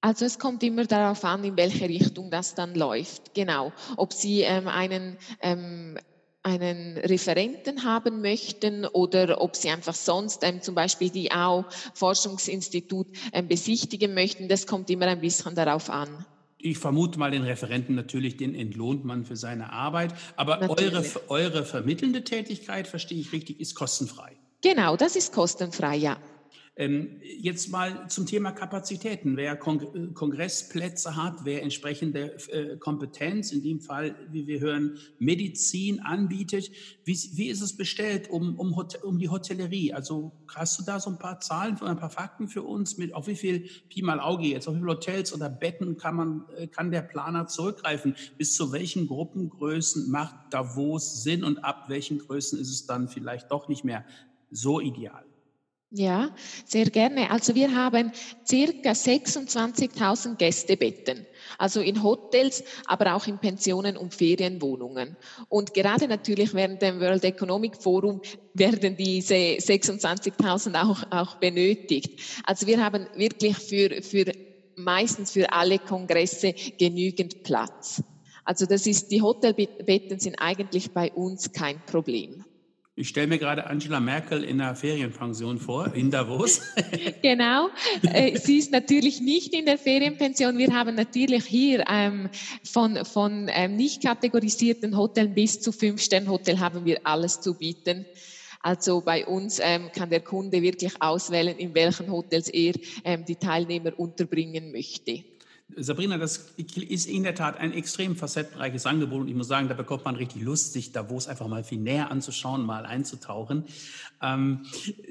Also 0.00 0.24
es 0.24 0.38
kommt 0.38 0.62
immer 0.62 0.84
darauf 0.84 1.24
an, 1.24 1.44
in 1.44 1.56
welche 1.56 1.88
Richtung 1.88 2.30
das 2.30 2.54
dann 2.54 2.74
läuft. 2.74 3.34
Genau. 3.34 3.72
Ob 3.96 4.12
Sie 4.12 4.42
ähm, 4.42 4.68
einen 4.68 5.16
ähm, 5.40 5.96
einen 6.42 6.98
Referenten 6.98 7.84
haben 7.84 8.20
möchten 8.20 8.84
oder 8.84 9.40
ob 9.40 9.54
Sie 9.54 9.70
einfach 9.70 9.94
sonst 9.94 10.42
ähm, 10.42 10.60
zum 10.60 10.74
Beispiel 10.74 11.10
die 11.10 11.30
AO 11.30 11.64
Forschungsinstitut 11.94 13.06
ähm, 13.32 13.46
besichtigen 13.46 14.14
möchten, 14.14 14.48
das 14.48 14.66
kommt 14.66 14.90
immer 14.90 15.06
ein 15.06 15.20
bisschen 15.20 15.54
darauf 15.54 15.88
an. 15.88 16.24
Ich 16.64 16.78
vermute 16.78 17.18
mal, 17.18 17.32
den 17.32 17.42
Referenten 17.42 17.96
natürlich, 17.96 18.36
den 18.36 18.54
entlohnt 18.54 19.04
man 19.04 19.24
für 19.24 19.36
seine 19.36 19.72
Arbeit. 19.72 20.14
Aber 20.36 20.60
eure, 20.70 21.04
eure 21.28 21.64
vermittelnde 21.64 22.22
Tätigkeit, 22.22 22.86
verstehe 22.86 23.18
ich 23.18 23.32
richtig, 23.32 23.60
ist 23.60 23.74
kostenfrei. 23.74 24.36
Genau, 24.62 24.96
das 24.96 25.16
ist 25.16 25.32
kostenfrei, 25.32 25.96
ja. 25.96 26.18
Ähm, 26.74 27.20
jetzt 27.20 27.70
mal 27.70 28.08
zum 28.08 28.24
Thema 28.24 28.50
Kapazitäten. 28.50 29.36
Wer 29.36 29.56
Kong 29.56 30.14
Kongressplätze 30.14 31.16
hat, 31.16 31.44
wer 31.44 31.62
entsprechende 31.62 32.34
äh, 32.48 32.78
Kompetenz, 32.78 33.52
in 33.52 33.62
dem 33.62 33.80
Fall, 33.82 34.16
wie 34.30 34.46
wir 34.46 34.60
hören, 34.60 34.96
Medizin 35.18 36.00
anbietet, 36.00 36.70
wie, 37.04 37.18
wie 37.34 37.48
ist 37.48 37.60
es 37.60 37.76
bestellt 37.76 38.30
um, 38.30 38.58
um, 38.58 38.74
um, 39.02 39.18
die 39.18 39.28
Hotellerie? 39.28 39.92
Also 39.92 40.32
hast 40.48 40.78
du 40.78 40.82
da 40.82 40.98
so 40.98 41.10
ein 41.10 41.18
paar 41.18 41.40
Zahlen, 41.40 41.78
ein 41.82 41.98
paar 41.98 42.08
Fakten 42.08 42.48
für 42.48 42.62
uns, 42.62 42.96
mit 42.96 43.12
auf 43.12 43.26
wie 43.26 43.36
viel 43.36 43.68
Pi 43.90 44.00
mal 44.00 44.18
Auge 44.18 44.46
jetzt, 44.46 44.66
auf 44.66 44.74
wie 44.74 44.78
viele 44.78 44.92
Hotels 44.92 45.34
oder 45.34 45.50
Betten 45.50 45.98
kann 45.98 46.16
man, 46.16 46.44
äh, 46.56 46.68
kann 46.68 46.90
der 46.90 47.02
Planer 47.02 47.48
zurückgreifen? 47.48 48.16
Bis 48.38 48.56
zu 48.56 48.72
welchen 48.72 49.08
Gruppengrößen 49.08 50.10
macht 50.10 50.36
Davos 50.48 51.22
Sinn 51.22 51.44
und 51.44 51.58
ab 51.58 51.84
welchen 51.88 52.18
Größen 52.18 52.58
ist 52.58 52.70
es 52.70 52.86
dann 52.86 53.08
vielleicht 53.08 53.50
doch 53.50 53.68
nicht 53.68 53.84
mehr 53.84 54.06
so 54.50 54.80
ideal? 54.80 55.26
Ja, 55.94 56.30
sehr 56.64 56.86
gerne. 56.86 57.30
Also 57.30 57.54
wir 57.54 57.74
haben 57.74 58.10
circa 58.48 58.94
26.000 58.94 60.38
Gästebetten, 60.38 61.26
also 61.58 61.80
in 61.82 62.02
Hotels, 62.02 62.62
aber 62.86 63.14
auch 63.14 63.26
in 63.26 63.38
Pensionen 63.38 63.98
und 63.98 64.14
Ferienwohnungen. 64.14 65.16
Und 65.48 65.74
gerade 65.74 66.08
natürlich 66.08 66.54
während 66.54 66.80
dem 66.80 66.98
World 66.98 67.24
Economic 67.24 67.76
Forum 67.78 68.20
werden 68.54 68.96
diese 68.96 69.60
26.000 69.60 70.76
auch, 70.76 71.02
auch 71.10 71.34
benötigt. 71.38 72.08
Also 72.44 72.66
wir 72.66 72.82
haben 72.82 73.06
wirklich 73.12 73.58
für, 73.58 74.00
für 74.02 74.24
meistens 74.76 75.30
für 75.32 75.52
alle 75.52 75.78
Kongresse 75.78 76.52
genügend 76.78 77.34
Platz. 77.42 78.00
Also 78.44 78.64
das 78.64 78.86
ist, 78.86 79.10
die 79.10 79.20
Hotelbetten 79.20 80.18
sind 80.18 80.36
eigentlich 80.38 80.90
bei 80.94 81.10
uns 81.12 81.52
kein 81.52 81.82
Problem. 81.84 82.42
Ich 82.94 83.08
stelle 83.08 83.26
mir 83.26 83.38
gerade 83.38 83.66
Angela 83.68 84.00
Merkel 84.00 84.44
in 84.44 84.60
einer 84.60 84.76
Ferienpension 84.76 85.58
vor, 85.58 85.94
in 85.94 86.10
Davos. 86.10 86.60
genau. 87.22 87.70
Äh, 88.02 88.36
sie 88.38 88.58
ist 88.58 88.70
natürlich 88.70 89.22
nicht 89.22 89.54
in 89.54 89.64
der 89.64 89.78
Ferienpension. 89.78 90.58
Wir 90.58 90.74
haben 90.74 90.94
natürlich 90.94 91.46
hier 91.46 91.84
ähm, 91.88 92.28
von, 92.70 93.02
von 93.06 93.48
ähm, 93.50 93.76
nicht 93.76 94.02
kategorisierten 94.02 94.94
Hotels 94.94 95.34
bis 95.34 95.60
zu 95.62 95.72
Fünf-Sterne-Hotel 95.72 96.60
haben 96.60 96.84
wir 96.84 97.00
alles 97.04 97.40
zu 97.40 97.54
bieten. 97.54 98.04
Also 98.60 99.00
bei 99.00 99.26
uns 99.26 99.58
ähm, 99.62 99.90
kann 99.92 100.10
der 100.10 100.20
Kunde 100.20 100.60
wirklich 100.60 100.92
auswählen, 101.00 101.56
in 101.56 101.74
welchen 101.74 102.12
Hotels 102.12 102.50
er 102.50 102.74
ähm, 103.04 103.24
die 103.24 103.36
Teilnehmer 103.36 103.98
unterbringen 103.98 104.70
möchte. 104.70 105.24
Sabrina, 105.76 106.18
das 106.18 106.52
ist 106.56 107.06
in 107.06 107.22
der 107.22 107.34
Tat 107.34 107.58
ein 107.58 107.72
extrem 107.72 108.16
facettenreiches 108.16 108.86
Angebot 108.86 109.22
und 109.22 109.28
ich 109.28 109.34
muss 109.34 109.48
sagen, 109.48 109.68
da 109.68 109.74
bekommt 109.74 110.04
man 110.04 110.16
richtig 110.16 110.42
Lust, 110.42 110.72
sich 110.72 110.92
Davos 110.92 111.28
einfach 111.28 111.48
mal 111.48 111.64
viel 111.64 111.78
näher 111.78 112.10
anzuschauen, 112.10 112.64
mal 112.64 112.86
einzutauchen. 112.86 113.64
Ähm, 114.22 114.64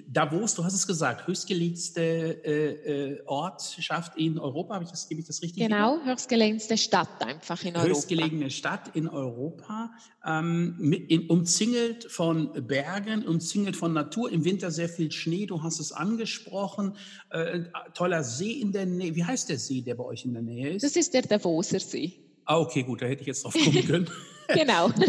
Davos, 0.08 0.56
du 0.56 0.64
hast 0.64 0.74
es 0.74 0.88
gesagt, 0.88 1.28
höchstgelegenste 1.28 2.02
äh, 2.02 3.12
äh, 3.12 3.22
Ortschaft 3.26 4.18
in 4.18 4.40
Europa, 4.40 4.76
habe 4.76 4.86
ich 4.86 4.90
das, 4.90 5.08
gebe 5.10 5.20
ich 5.20 5.28
das 5.28 5.42
richtig? 5.42 5.64
Genau, 5.64 5.96
wieder? 5.96 6.12
höchstgelegenste 6.12 6.78
Stadt 6.78 7.22
einfach 7.26 7.62
in 7.64 7.76
Europa. 7.76 7.90
Höchstgelegene 7.90 8.50
Stadt 8.50 8.96
in 8.96 9.10
Europa, 9.10 9.92
ähm, 10.26 10.76
mit, 10.78 11.10
in, 11.10 11.28
umzingelt 11.28 12.06
von 12.06 12.52
Bergen, 12.68 13.26
umzingelt 13.26 13.76
von 13.76 13.92
Natur, 13.92 14.32
im 14.32 14.46
Winter 14.46 14.72
sehr 14.72 14.88
viel 14.88 15.12
Schnee, 15.12 15.46
du 15.46 15.62
hast 15.62 15.80
es 15.80 15.92
angesprochen, 15.92 16.96
äh, 17.32 17.62
toller 17.94 18.24
See 18.24 18.52
in 18.52 18.72
der 18.72 18.86
Nähe. 18.86 19.16
Wie 19.16 19.26
heißt 19.26 19.50
der 19.50 19.58
See, 19.58 19.82
der 19.82 19.96
bei 19.96 20.06
euch 20.06 20.24
in 20.26 20.34
der 20.34 20.42
Nähe 20.42 20.51
Nähe 20.52 20.76
ist? 20.76 20.84
Das 20.84 20.96
ist 20.96 21.14
der 21.14 21.24
Davoser 21.24 21.80
See. 21.80 22.14
Ah, 22.46 22.60
okay, 22.60 22.84
gut, 22.84 23.02
da 23.02 23.06
hätte 23.06 23.22
ich 23.22 23.28
jetzt 23.28 23.44
drauf 23.44 23.54
kommen 23.54 23.86
können. 23.86 24.10
genau. 24.54 24.92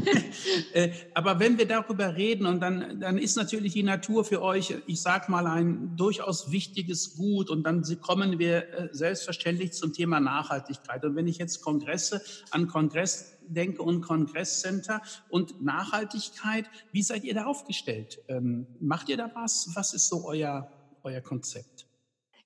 Äh, 0.73 0.93
aber 1.13 1.39
wenn 1.39 1.59
wir 1.59 1.67
darüber 1.67 2.17
reden, 2.17 2.47
und 2.47 2.61
dann, 2.61 2.99
dann 3.01 3.19
ist 3.19 3.37
natürlich 3.37 3.75
die 3.75 3.83
Natur 3.83 4.25
für 4.25 4.41
euch, 4.41 4.75
ich 4.87 5.03
sag 5.03 5.29
mal, 5.29 5.47
ein 5.47 5.97
durchaus 5.97 6.51
wichtiges 6.51 7.15
Gut. 7.17 7.51
Und 7.51 7.65
dann 7.65 7.83
kommen 8.01 8.39
wir 8.39 8.73
äh, 8.73 8.89
selbstverständlich 8.93 9.73
zum 9.73 9.93
Thema 9.93 10.19
Nachhaltigkeit. 10.19 11.05
Und 11.05 11.15
wenn 11.15 11.27
ich 11.27 11.37
jetzt 11.39 11.61
Kongresse 11.61 12.23
an 12.51 12.69
Kongress 12.69 13.39
denke 13.47 13.83
und 13.83 14.01
Kongresscenter 14.01 15.03
und 15.29 15.63
Nachhaltigkeit, 15.63 16.65
wie 16.93 17.03
seid 17.03 17.25
ihr 17.25 17.35
da 17.35 17.45
aufgestellt? 17.45 18.21
Ähm, 18.29 18.67
macht 18.81 19.09
ihr 19.11 19.19
da 19.19 19.31
was? 19.35 19.71
Was 19.75 19.93
ist 19.93 20.09
so 20.09 20.25
euer, 20.27 20.71
euer 21.03 21.21
Konzept? 21.21 21.82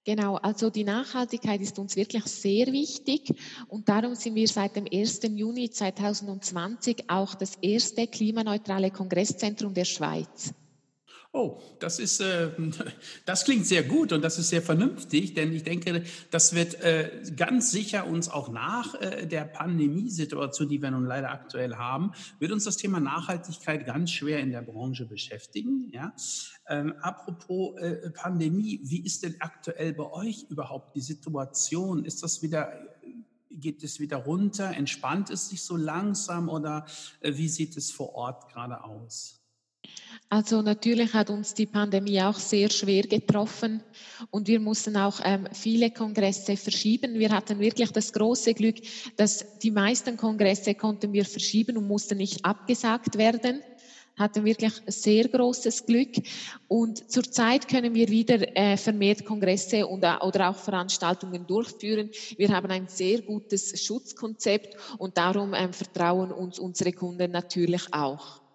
Genau, 0.06 0.36
also 0.36 0.70
die 0.70 0.84
Nachhaltigkeit 0.84 1.60
ist 1.60 1.80
uns 1.80 1.96
wirklich 1.96 2.24
sehr 2.26 2.68
wichtig 2.68 3.34
und 3.66 3.88
darum 3.88 4.14
sind 4.14 4.36
wir 4.36 4.46
seit 4.46 4.76
dem 4.76 4.86
1. 4.90 5.22
Juni 5.34 5.68
2020 5.68 7.10
auch 7.10 7.34
das 7.34 7.56
erste 7.56 8.06
klimaneutrale 8.06 8.92
Kongresszentrum 8.92 9.74
der 9.74 9.84
Schweiz. 9.84 10.54
Oh, 11.38 11.60
das 11.80 11.98
ist, 11.98 12.20
äh, 12.20 12.50
das 13.26 13.44
klingt 13.44 13.66
sehr 13.66 13.82
gut 13.82 14.10
und 14.14 14.22
das 14.22 14.38
ist 14.38 14.48
sehr 14.48 14.62
vernünftig, 14.62 15.34
denn 15.34 15.52
ich 15.52 15.64
denke, 15.64 16.02
das 16.30 16.54
wird 16.54 16.80
äh, 16.80 17.10
ganz 17.36 17.70
sicher 17.70 18.06
uns 18.06 18.30
auch 18.30 18.48
nach 18.48 18.94
äh, 19.02 19.26
der 19.26 19.44
Pandemiesituation, 19.44 20.70
die 20.70 20.80
wir 20.80 20.90
nun 20.90 21.04
leider 21.04 21.30
aktuell 21.30 21.74
haben, 21.74 22.12
wird 22.38 22.52
uns 22.52 22.64
das 22.64 22.78
Thema 22.78 23.00
Nachhaltigkeit 23.00 23.84
ganz 23.84 24.12
schwer 24.12 24.40
in 24.40 24.50
der 24.50 24.62
Branche 24.62 25.04
beschäftigen. 25.04 25.90
Ja? 25.92 26.14
Ähm, 26.68 26.94
apropos 27.02 27.76
äh, 27.80 28.08
Pandemie, 28.12 28.80
wie 28.84 29.04
ist 29.04 29.22
denn 29.22 29.36
aktuell 29.40 29.92
bei 29.92 30.10
euch 30.10 30.46
überhaupt 30.48 30.96
die 30.96 31.02
Situation? 31.02 32.06
Ist 32.06 32.22
das 32.22 32.40
wieder 32.40 32.72
geht 33.50 33.82
es 33.84 34.00
wieder 34.00 34.16
runter? 34.16 34.70
Entspannt 34.70 35.28
es 35.28 35.50
sich 35.50 35.62
so 35.62 35.76
langsam 35.76 36.48
oder 36.48 36.86
äh, 37.20 37.36
wie 37.36 37.50
sieht 37.50 37.76
es 37.76 37.90
vor 37.90 38.14
Ort 38.14 38.50
gerade 38.50 38.82
aus? 38.82 39.45
Also 40.28 40.60
natürlich 40.60 41.14
hat 41.14 41.30
uns 41.30 41.54
die 41.54 41.66
Pandemie 41.66 42.20
auch 42.20 42.38
sehr 42.38 42.68
schwer 42.70 43.02
getroffen 43.02 43.80
und 44.32 44.48
wir 44.48 44.58
mussten 44.58 44.96
auch 44.96 45.20
ähm, 45.22 45.46
viele 45.52 45.92
Kongresse 45.92 46.56
verschieben. 46.56 47.14
Wir 47.20 47.30
hatten 47.30 47.60
wirklich 47.60 47.92
das 47.92 48.12
große 48.12 48.54
Glück, 48.54 48.76
dass 49.16 49.58
die 49.60 49.70
meisten 49.70 50.16
Kongresse 50.16 50.74
konnten 50.74 51.12
wir 51.12 51.24
verschieben 51.24 51.76
und 51.76 51.86
mussten 51.86 52.18
nicht 52.18 52.44
abgesagt 52.44 53.16
werden. 53.18 53.62
Hatten 54.18 54.44
wirklich 54.44 54.72
sehr 54.86 55.28
großes 55.28 55.86
Glück 55.86 56.16
und 56.66 57.08
zurzeit 57.08 57.68
können 57.68 57.94
wir 57.94 58.08
wieder 58.08 58.56
äh, 58.56 58.76
vermehrt 58.76 59.24
Kongresse 59.24 59.86
und, 59.86 60.02
äh, 60.02 60.16
oder 60.22 60.50
auch 60.50 60.56
Veranstaltungen 60.56 61.46
durchführen. 61.46 62.10
Wir 62.36 62.48
haben 62.48 62.70
ein 62.70 62.88
sehr 62.88 63.22
gutes 63.22 63.80
Schutzkonzept 63.80 64.76
und 64.98 65.18
darum 65.18 65.54
ähm, 65.54 65.72
vertrauen 65.72 66.32
uns 66.32 66.58
unsere 66.58 66.92
Kunden 66.92 67.30
natürlich 67.30 67.92
auch. 67.92 68.45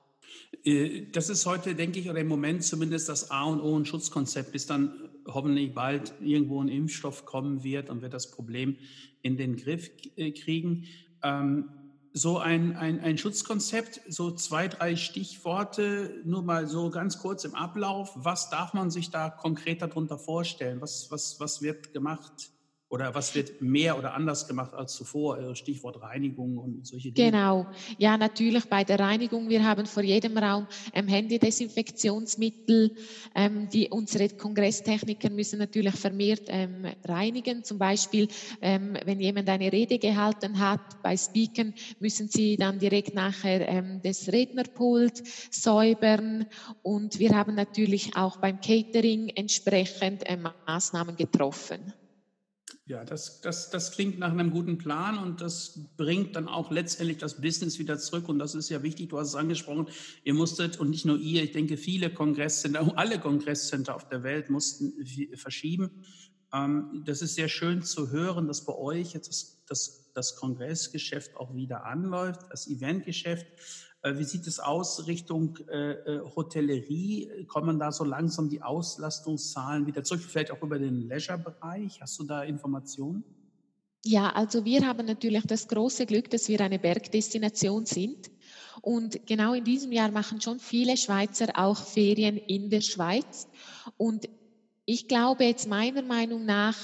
Äh, 0.63 1.08
das 1.12 1.30
ist 1.30 1.46
heute, 1.46 1.75
denke 1.75 2.00
ich, 2.00 2.10
oder 2.10 2.20
im 2.20 2.27
Moment 2.27 2.63
zumindest 2.63 3.10
das 3.10 3.32
A 3.32 3.44
und 3.44 3.62
O 3.62 3.77
ein 3.77 3.86
Schutzkonzept, 3.86 4.51
bis 4.51 4.65
dann 4.65 5.10
hoffentlich 5.27 5.74
bald 5.74 6.13
irgendwo 6.20 6.62
ein 6.62 6.68
Impfstoff 6.68 7.25
kommen 7.25 7.63
wird 7.63 7.89
und 7.89 8.01
wir 8.01 8.10
das 8.10 8.32
Problem 8.32 8.77
in 9.22 9.38
den 9.38 9.56
Griff 9.56 9.91
äh, 10.15 10.32
kriegen. 10.32 10.86
Ähm, 11.24 11.70
so 12.13 12.39
ein, 12.39 12.75
ein, 12.75 13.00
ein 13.00 13.18
Schutzkonzept, 13.18 14.01
so 14.10 14.32
zwei, 14.32 14.68
drei 14.68 14.98
Stichworte, 14.98 16.22
nur 16.25 16.41
mal 16.41 16.68
so 16.68 16.89
ganz 16.89 17.20
kurz 17.20 17.46
im 17.46 17.56
Ablauf. 17.56 18.12
Was 18.15 18.50
darf 18.50 18.74
man 18.74 18.91
sich 18.91 19.12
da 19.12 19.30
konkret 19.30 19.82
darunter 19.82 20.18
vorstellen? 20.18 20.82
Was, 20.82 21.10
was, 21.10 21.39
was 21.39 21.62
wird 21.62 21.94
gemacht? 21.94 22.51
Oder 22.92 23.16
was 23.16 23.34
wird 23.36 23.62
mehr 23.62 23.98
oder 23.98 24.14
anders 24.16 24.50
gemacht 24.50 24.74
als 24.74 24.92
zuvor? 24.92 25.40
Äh, 25.40 25.56
Stichwort 25.56 26.02
Reinigung 26.02 26.58
und 26.58 26.86
solche 26.86 27.14
Dinge. 27.14 27.32
Genau. 27.32 27.66
Ja, 27.98 28.18
natürlich 28.18 28.66
bei 28.66 28.84
der 28.84 29.00
Reinigung. 29.00 29.48
Wir 29.48 29.64
haben 29.64 29.86
vor 29.86 30.04
jedem 30.04 30.38
Raum 30.38 30.68
ähm, 30.94 31.08
Händedesinfektionsmittel. 31.08 32.92
Ähm, 33.34 33.70
die, 33.70 33.88
unsere 33.90 34.28
Kongresstechniker 34.28 35.30
müssen 35.30 35.60
natürlich 35.60 35.96
vermehrt 35.96 36.44
ähm, 36.48 36.86
reinigen. 37.06 37.64
Zum 37.64 37.78
Beispiel, 37.78 38.28
ähm, 38.62 38.98
wenn 39.06 39.22
jemand 39.22 39.48
eine 39.48 39.72
Rede 39.72 39.98
gehalten 39.98 40.60
hat 40.60 40.82
bei 41.02 41.16
Speaken, 41.16 41.74
müssen 42.00 42.28
sie 42.28 42.58
dann 42.58 42.78
direkt 42.78 43.16
nachher 43.16 43.70
ähm, 43.70 44.02
das 44.04 44.28
Rednerpult 44.28 45.24
säubern. 45.50 46.46
Und 46.82 47.20
wir 47.20 47.38
haben 47.38 47.56
natürlich 47.56 48.18
auch 48.18 48.36
beim 48.36 48.60
Catering 48.60 49.30
entsprechend 49.30 50.24
ähm, 50.26 50.50
Maßnahmen 50.68 51.16
getroffen. 51.16 51.94
Ja, 52.92 53.06
das, 53.06 53.40
das, 53.40 53.70
das 53.70 53.94
klingt 53.94 54.20
nach 54.20 54.34
einem 54.34 54.52
guten 54.52 54.78
Plan 54.78 55.18
und 55.18 55.40
das 55.40 55.80
bringt 55.96 56.36
dann 56.36 56.50
auch 56.50 56.72
letztendlich 56.72 57.20
das 57.20 57.40
Business 57.40 57.80
wieder 57.80 57.98
zurück. 57.98 58.28
Und 58.28 58.38
das 58.38 58.54
ist 58.54 58.68
ja 58.68 58.84
wichtig, 58.84 59.08
du 59.08 59.18
hast 59.18 59.30
es 59.30 59.36
angesprochen, 59.36 59.88
ihr 60.26 60.34
musstet, 60.34 60.78
und 60.78 60.90
nicht 60.90 61.06
nur 61.06 61.18
ihr, 61.18 61.42
ich 61.42 61.54
denke, 61.54 61.78
viele 61.78 62.14
Kongresscenter, 62.14 62.92
alle 62.98 63.18
Kongresscenter 63.18 63.96
auf 63.96 64.10
der 64.10 64.24
Welt 64.24 64.50
mussten 64.50 64.92
verschieben. 65.36 66.04
Ähm, 66.52 67.04
das 67.06 67.22
ist 67.22 67.36
sehr 67.36 67.48
schön 67.48 67.82
zu 67.82 68.12
hören, 68.12 68.48
dass 68.48 68.66
bei 68.66 68.76
euch 68.76 69.14
jetzt 69.14 69.30
das, 69.30 69.64
das, 69.70 70.12
das 70.14 70.36
Kongressgeschäft 70.36 71.38
auch 71.38 71.56
wieder 71.56 71.86
anläuft, 71.86 72.42
das 72.50 72.68
Eventgeschäft. 72.68 73.46
Äh, 74.03 74.17
wie 74.17 74.24
sieht 74.24 74.48
es 74.48 74.60
aus 74.60 75.08
Richtung 75.08 75.58
äh, 75.70 75.91
äh, 75.91 76.22
Hotellerie? 76.36 77.46
Kommen 77.48 77.79
da 77.79 77.91
so 77.91 78.03
langsam 78.03 78.50
die 78.50 78.62
Auslastungszahlen 78.62 79.86
wieder 79.86 80.03
zurück? 80.03 80.22
Vielleicht 80.22 80.51
auch 80.51 80.62
über 80.62 80.79
den 80.79 81.08
Leisure-Bereich? 81.08 82.01
Hast 82.01 82.20
du 82.20 82.24
da 82.24 82.43
Informationen? 82.43 83.24
Ja, 84.03 84.31
also 84.31 84.65
wir 84.65 84.88
haben 84.88 85.05
natürlich 85.05 85.43
das 85.46 85.67
große 85.67 86.08
Glück, 86.08 86.31
dass 86.31 86.48
wir 86.48 86.60
eine 86.62 86.79
Bergdestination 86.79 87.86
sind. 87.86 88.31
Und 88.81 89.27
genau 89.27 89.53
in 89.53 89.63
diesem 89.63 89.91
Jahr 89.91 90.10
machen 90.10 90.41
schon 90.41 90.60
viele 90.60 90.98
Schweizer 90.98 91.50
auch 91.53 91.77
Ferien 91.77 92.38
in 92.38 92.72
der 92.72 92.81
Schweiz. 92.81 93.48
Und 93.98 94.27
ich 94.86 95.08
glaube 95.08 95.46
jetzt 95.46 95.68
meiner 95.68 96.02
Meinung 96.02 96.46
nach 96.46 96.76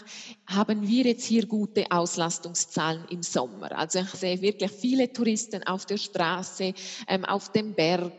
haben 0.45 0.87
wir 0.87 1.05
jetzt 1.05 1.25
hier 1.25 1.45
gute 1.45 1.89
Auslastungszahlen 1.91 3.05
im 3.09 3.23
Sommer. 3.23 3.71
Also 3.77 3.99
ich 3.99 4.09
sehe 4.09 4.41
wirklich 4.41 4.71
viele 4.71 5.11
Touristen 5.11 5.63
auf 5.63 5.85
der 5.85 5.97
Straße, 5.97 6.73
ähm, 7.07 7.25
auf 7.25 7.51
dem 7.51 7.73
Berg 7.73 8.13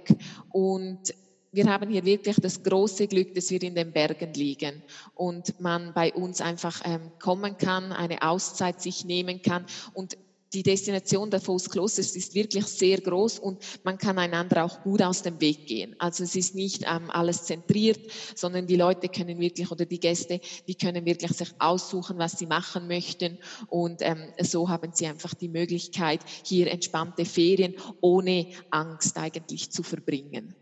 und 0.51 1.15
wir 1.51 1.65
haben 1.73 1.91
hier 1.91 2.05
wirklich 2.05 2.37
das 2.37 2.63
große 2.63 3.07
Glück, 3.07 3.35
dass 3.35 3.51
wir 3.51 3.63
in 3.63 3.75
den 3.75 3.93
Bergen 3.93 4.35
liegen 4.35 4.83
und 5.15 5.59
man 5.61 5.95
bei 5.95 6.13
uns 6.13 6.41
einfach 6.41 6.83
ähm, 6.85 7.11
kommen 7.19 7.57
kann, 7.57 7.93
eine 7.93 8.21
Auszeit 8.23 8.83
sich 8.83 9.05
nehmen 9.05 9.41
kann 9.41 9.65
und 9.95 10.19
die 10.53 10.63
Destination 10.63 11.31
Davos 11.31 11.69
Klosters 11.69 12.15
ist 12.17 12.35
wirklich 12.35 12.67
sehr 12.67 13.01
groß 13.01 13.39
und 13.39 13.63
man 13.83 13.99
kann 13.99 14.19
einander 14.19 14.65
auch 14.65 14.83
gut 14.83 15.03
aus 15.03 15.23
dem 15.23 15.41
Weg 15.41 15.67
gehen. 15.67 15.95
Also 15.99 16.25
es 16.25 16.35
ist 16.37 16.55
nicht 16.55 16.85
ähm, 16.87 17.11
alles 17.11 17.45
zentriert, 17.45 18.01
sondern 18.35 18.67
die 18.67 18.77
Leute 18.77 19.09
können 19.09 19.39
wirklich 19.39 19.71
oder 19.71 19.87
die 19.87 20.01
Gäste, 20.01 20.41
die 20.67 20.75
können 20.75 21.05
wirklich 21.05 21.33
sich 21.33 21.51
aussuchen, 21.59 22.19
was 22.19 22.33
sie 22.33 22.47
machen 22.47 22.87
möchten 22.89 23.39
und 23.69 24.03
ähm, 24.03 24.33
so 24.41 24.69
haben 24.69 24.93
sie 24.93 25.07
einfach 25.07 25.35
die 25.35 25.49
Möglichkeit, 25.49 26.23
hier 26.45 26.69
entspannte 26.69 27.25
Ferien 27.25 27.75
ohne 28.01 28.47
Angst 28.71 29.17
eigentlich 29.17 29.71
zu 29.71 29.83
verbringen. 29.83 30.58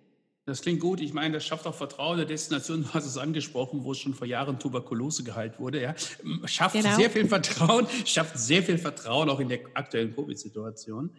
Das 0.47 0.63
klingt 0.63 0.79
gut. 0.79 1.01
Ich 1.01 1.13
meine, 1.13 1.35
das 1.35 1.45
schafft 1.45 1.67
auch 1.67 1.75
Vertrauen 1.75 2.19
der 2.19 2.27
Destination. 2.27 2.85
Du 2.85 2.95
hast 2.95 3.05
es 3.05 3.19
angesprochen, 3.19 3.83
wo 3.83 3.91
es 3.91 3.99
schon 3.99 4.15
vor 4.15 4.29
Jahren 4.29 4.61
Tuberkulose 4.61 5.25
geheilt 5.25 5.59
wurde. 5.59 5.83
Ja, 5.83 5.95
schafft 6.45 6.81
genau. 6.81 6.95
sehr 6.95 7.11
viel 7.11 7.27
Vertrauen, 7.27 7.89
schafft 8.05 8.39
sehr 8.39 8.63
viel 8.63 8.79
Vertrauen 8.79 9.29
auch 9.29 9.41
in 9.41 9.49
der 9.49 9.59
aktuellen 9.75 10.15
Covid-Situation. 10.15 11.11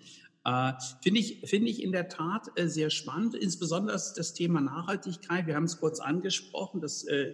Äh, 0.47 0.71
Finde 1.01 1.19
ich, 1.19 1.41
finde 1.43 1.69
ich 1.69 1.83
in 1.83 1.91
der 1.91 2.07
Tat 2.07 2.47
äh, 2.55 2.67
sehr 2.67 2.89
spannend, 2.89 3.35
insbesondere 3.35 3.97
das 3.97 4.33
Thema 4.33 4.61
Nachhaltigkeit. 4.61 5.45
Wir 5.45 5.55
haben 5.55 5.65
es 5.65 5.77
kurz 5.77 5.99
angesprochen, 5.99 6.79
das 6.79 7.03
äh, 7.03 7.33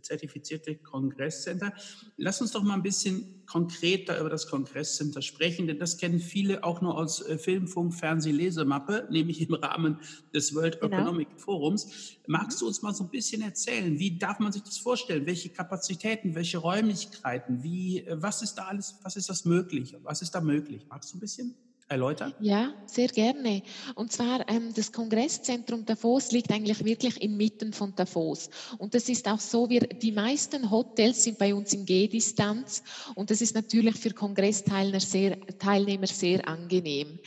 zertifizierte 0.00 0.74
Kongresscenter. 0.76 1.74
Lass 2.16 2.40
uns 2.40 2.52
doch 2.52 2.62
mal 2.62 2.72
ein 2.72 2.82
bisschen 2.82 3.44
konkreter 3.44 4.18
über 4.18 4.30
das 4.30 4.48
Kongresscenter 4.48 5.20
sprechen, 5.20 5.66
denn 5.66 5.78
das 5.78 5.98
kennen 5.98 6.18
viele 6.18 6.64
auch 6.64 6.80
nur 6.80 6.96
aus 6.96 7.20
äh, 7.26 7.36
Film, 7.36 7.68
Funk, 7.68 7.92
Fernseh, 7.92 8.30
Lesemappe, 8.30 9.06
nämlich 9.10 9.46
im 9.46 9.52
Rahmen 9.52 10.00
des 10.32 10.54
World 10.54 10.80
genau. 10.80 10.96
Economic 10.96 11.28
Forums. 11.36 12.16
Magst 12.26 12.62
du 12.62 12.66
uns 12.66 12.80
mal 12.80 12.94
so 12.94 13.04
ein 13.04 13.10
bisschen 13.10 13.42
erzählen, 13.42 13.98
wie 13.98 14.16
darf 14.16 14.38
man 14.38 14.50
sich 14.50 14.62
das 14.62 14.78
vorstellen? 14.78 15.26
Welche 15.26 15.50
Kapazitäten, 15.50 16.34
welche 16.34 16.56
Räumlichkeiten, 16.56 17.62
wie, 17.62 17.98
äh, 17.98 18.16
was 18.22 18.40
ist 18.40 18.54
da 18.54 18.64
alles, 18.64 18.98
was 19.02 19.16
ist 19.16 19.28
das 19.28 19.44
möglich? 19.44 19.94
Was 20.02 20.22
ist 20.22 20.34
da 20.34 20.40
möglich? 20.40 20.86
Magst 20.88 21.12
du 21.12 21.18
ein 21.18 21.20
bisschen? 21.20 21.54
Erläutern? 21.88 22.34
Ja, 22.40 22.74
sehr 22.86 23.08
gerne. 23.08 23.62
Und 23.94 24.12
zwar 24.12 24.48
ähm, 24.48 24.72
das 24.74 24.92
Kongresszentrum 24.92 25.84
Davos 25.84 26.32
liegt 26.32 26.50
eigentlich 26.50 26.84
wirklich 26.84 27.22
inmitten 27.22 27.72
von 27.72 27.94
Davos. 27.94 28.50
Und 28.78 28.94
das 28.94 29.08
ist 29.08 29.28
auch 29.28 29.40
so, 29.40 29.70
wir, 29.70 29.80
die 29.80 30.12
meisten 30.12 30.70
Hotels 30.70 31.24
sind 31.24 31.38
bei 31.38 31.54
uns 31.54 31.72
in 31.72 31.86
Gehdistanz 31.86 32.82
und 33.14 33.30
das 33.30 33.40
ist 33.40 33.54
natürlich 33.54 33.96
für 33.96 34.10
Kongressteilnehmer 34.10 35.00
sehr, 35.00 35.40
Teilnehmer 35.58 36.06
sehr 36.06 36.48
angenehm. 36.48 37.18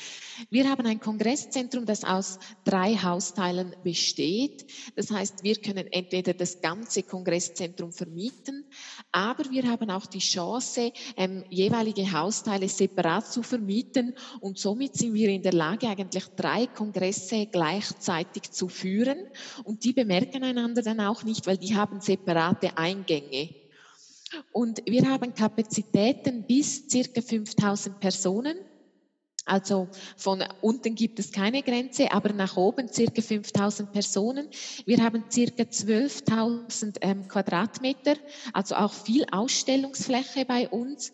Wir 0.50 0.70
haben 0.70 0.86
ein 0.86 1.00
Kongresszentrum, 1.00 1.86
das 1.86 2.04
aus 2.04 2.40
drei 2.64 2.96
Hausteilen 2.96 3.76
besteht. 3.84 4.66
Das 4.96 5.12
heißt, 5.12 5.44
wir 5.44 5.56
können 5.56 5.88
entweder 5.92 6.34
das 6.34 6.62
ganze 6.62 7.04
Kongresszentrum 7.04 7.92
vermieten, 7.92 8.66
aber 9.12 9.50
wir 9.52 9.70
haben 9.70 9.90
auch 9.90 10.06
die 10.06 10.20
Chance, 10.20 10.94
ähm, 11.18 11.44
jeweilige 11.50 12.12
Hausteile 12.12 12.70
separat 12.70 13.32
zu 13.32 13.44
vermieten 13.44 14.16
und 14.40 14.49
somit 14.58 14.96
sind 14.96 15.14
wir 15.14 15.30
in 15.30 15.44
der 15.44 15.54
Lage, 15.54 15.88
eigentlich 15.88 16.26
drei 16.36 16.68
Kongresse 16.68 17.46
gleichzeitig 17.46 18.52
zu 18.52 18.70
führen 18.70 19.18
und 19.64 19.84
die 19.84 19.94
bemerken 19.94 20.44
einander 20.44 20.82
dann 20.82 21.00
auch 21.02 21.24
nicht, 21.24 21.46
weil 21.46 21.58
die 21.58 21.76
haben 21.76 22.02
separate 22.02 22.78
Eingänge. 22.78 23.50
Und 24.52 24.82
wir 24.86 25.10
haben 25.10 25.34
Kapazitäten 25.34 26.44
bis 26.46 26.88
circa 26.90 27.22
5000 27.22 28.00
Personen. 28.00 28.58
Also 29.46 29.88
von 30.16 30.44
unten 30.62 30.94
gibt 30.94 31.18
es 31.18 31.32
keine 31.32 31.64
Grenze, 31.64 32.12
aber 32.12 32.34
nach 32.34 32.56
oben 32.56 32.88
circa 32.88 33.22
5000 33.22 33.92
Personen. 33.92 34.48
Wir 34.86 35.04
haben 35.04 35.24
circa 35.32 35.64
12.000 35.64 36.98
ähm, 37.02 37.28
Quadratmeter, 37.28 38.16
also 38.54 38.76
auch 38.76 38.94
viel 38.94 39.26
Ausstellungsfläche 39.32 40.46
bei 40.46 40.70
uns. 40.70 41.12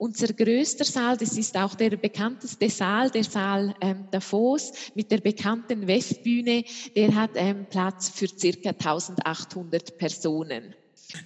Unser 0.00 0.32
größter 0.32 0.84
Saal, 0.84 1.16
das 1.16 1.36
ist 1.36 1.56
auch 1.56 1.74
der 1.74 1.96
bekannteste 1.96 2.70
Saal, 2.70 3.10
der 3.10 3.24
Saal 3.24 3.74
ähm, 3.80 4.06
Davos 4.12 4.72
mit 4.94 5.10
der 5.10 5.18
bekannten 5.18 5.88
Westbühne, 5.88 6.62
der 6.94 7.14
hat 7.16 7.32
ähm, 7.34 7.66
Platz 7.68 8.08
für 8.08 8.28
circa 8.28 8.70
1800 8.70 9.98
Personen. 9.98 10.72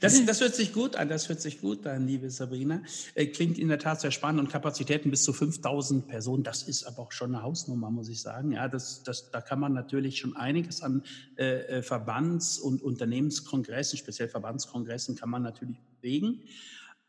Das, 0.01 0.25
das 0.25 0.41
hört 0.41 0.55
sich 0.55 0.73
gut 0.73 0.97
an, 0.97 1.11
das 1.11 1.29
hört 1.29 1.43
sich 1.43 1.61
gut 1.61 1.87
an, 1.87 2.07
liebe 2.07 2.31
Sabrina. 2.31 2.83
Äh, 3.15 3.27
klingt 3.27 3.59
in 3.59 3.69
der 3.69 3.79
Tat 3.79 4.01
sehr 4.01 4.11
spannend 4.11 4.41
und 4.41 4.49
Kapazitäten 4.49 5.11
bis 5.11 5.25
zu 5.25 5.35
5000 5.35 6.09
Personen, 6.09 6.43
das 6.43 6.63
ist 6.63 6.85
aber 6.85 7.01
auch 7.01 7.13
schon 7.13 7.35
eine 7.35 7.43
Hausnummer, 7.43 7.91
muss 7.91 8.09
ich 8.09 8.23
sagen. 8.23 8.53
Ja, 8.53 8.69
das, 8.69 9.03
das, 9.03 9.31
da 9.31 9.43
kann 9.43 9.61
man 9.61 9.75
natürlich 9.75 10.19
schon 10.19 10.35
einiges 10.35 10.83
an 10.83 11.03
äh, 11.37 11.79
äh 11.79 11.83
Verbands- 11.83 12.59
und 12.59 12.81
Unternehmenskongressen, 12.81 13.99
speziell 13.99 14.29
Verbandskongressen, 14.29 15.15
kann 15.15 15.29
man 15.29 15.43
natürlich 15.43 15.79
bewegen. 16.01 16.41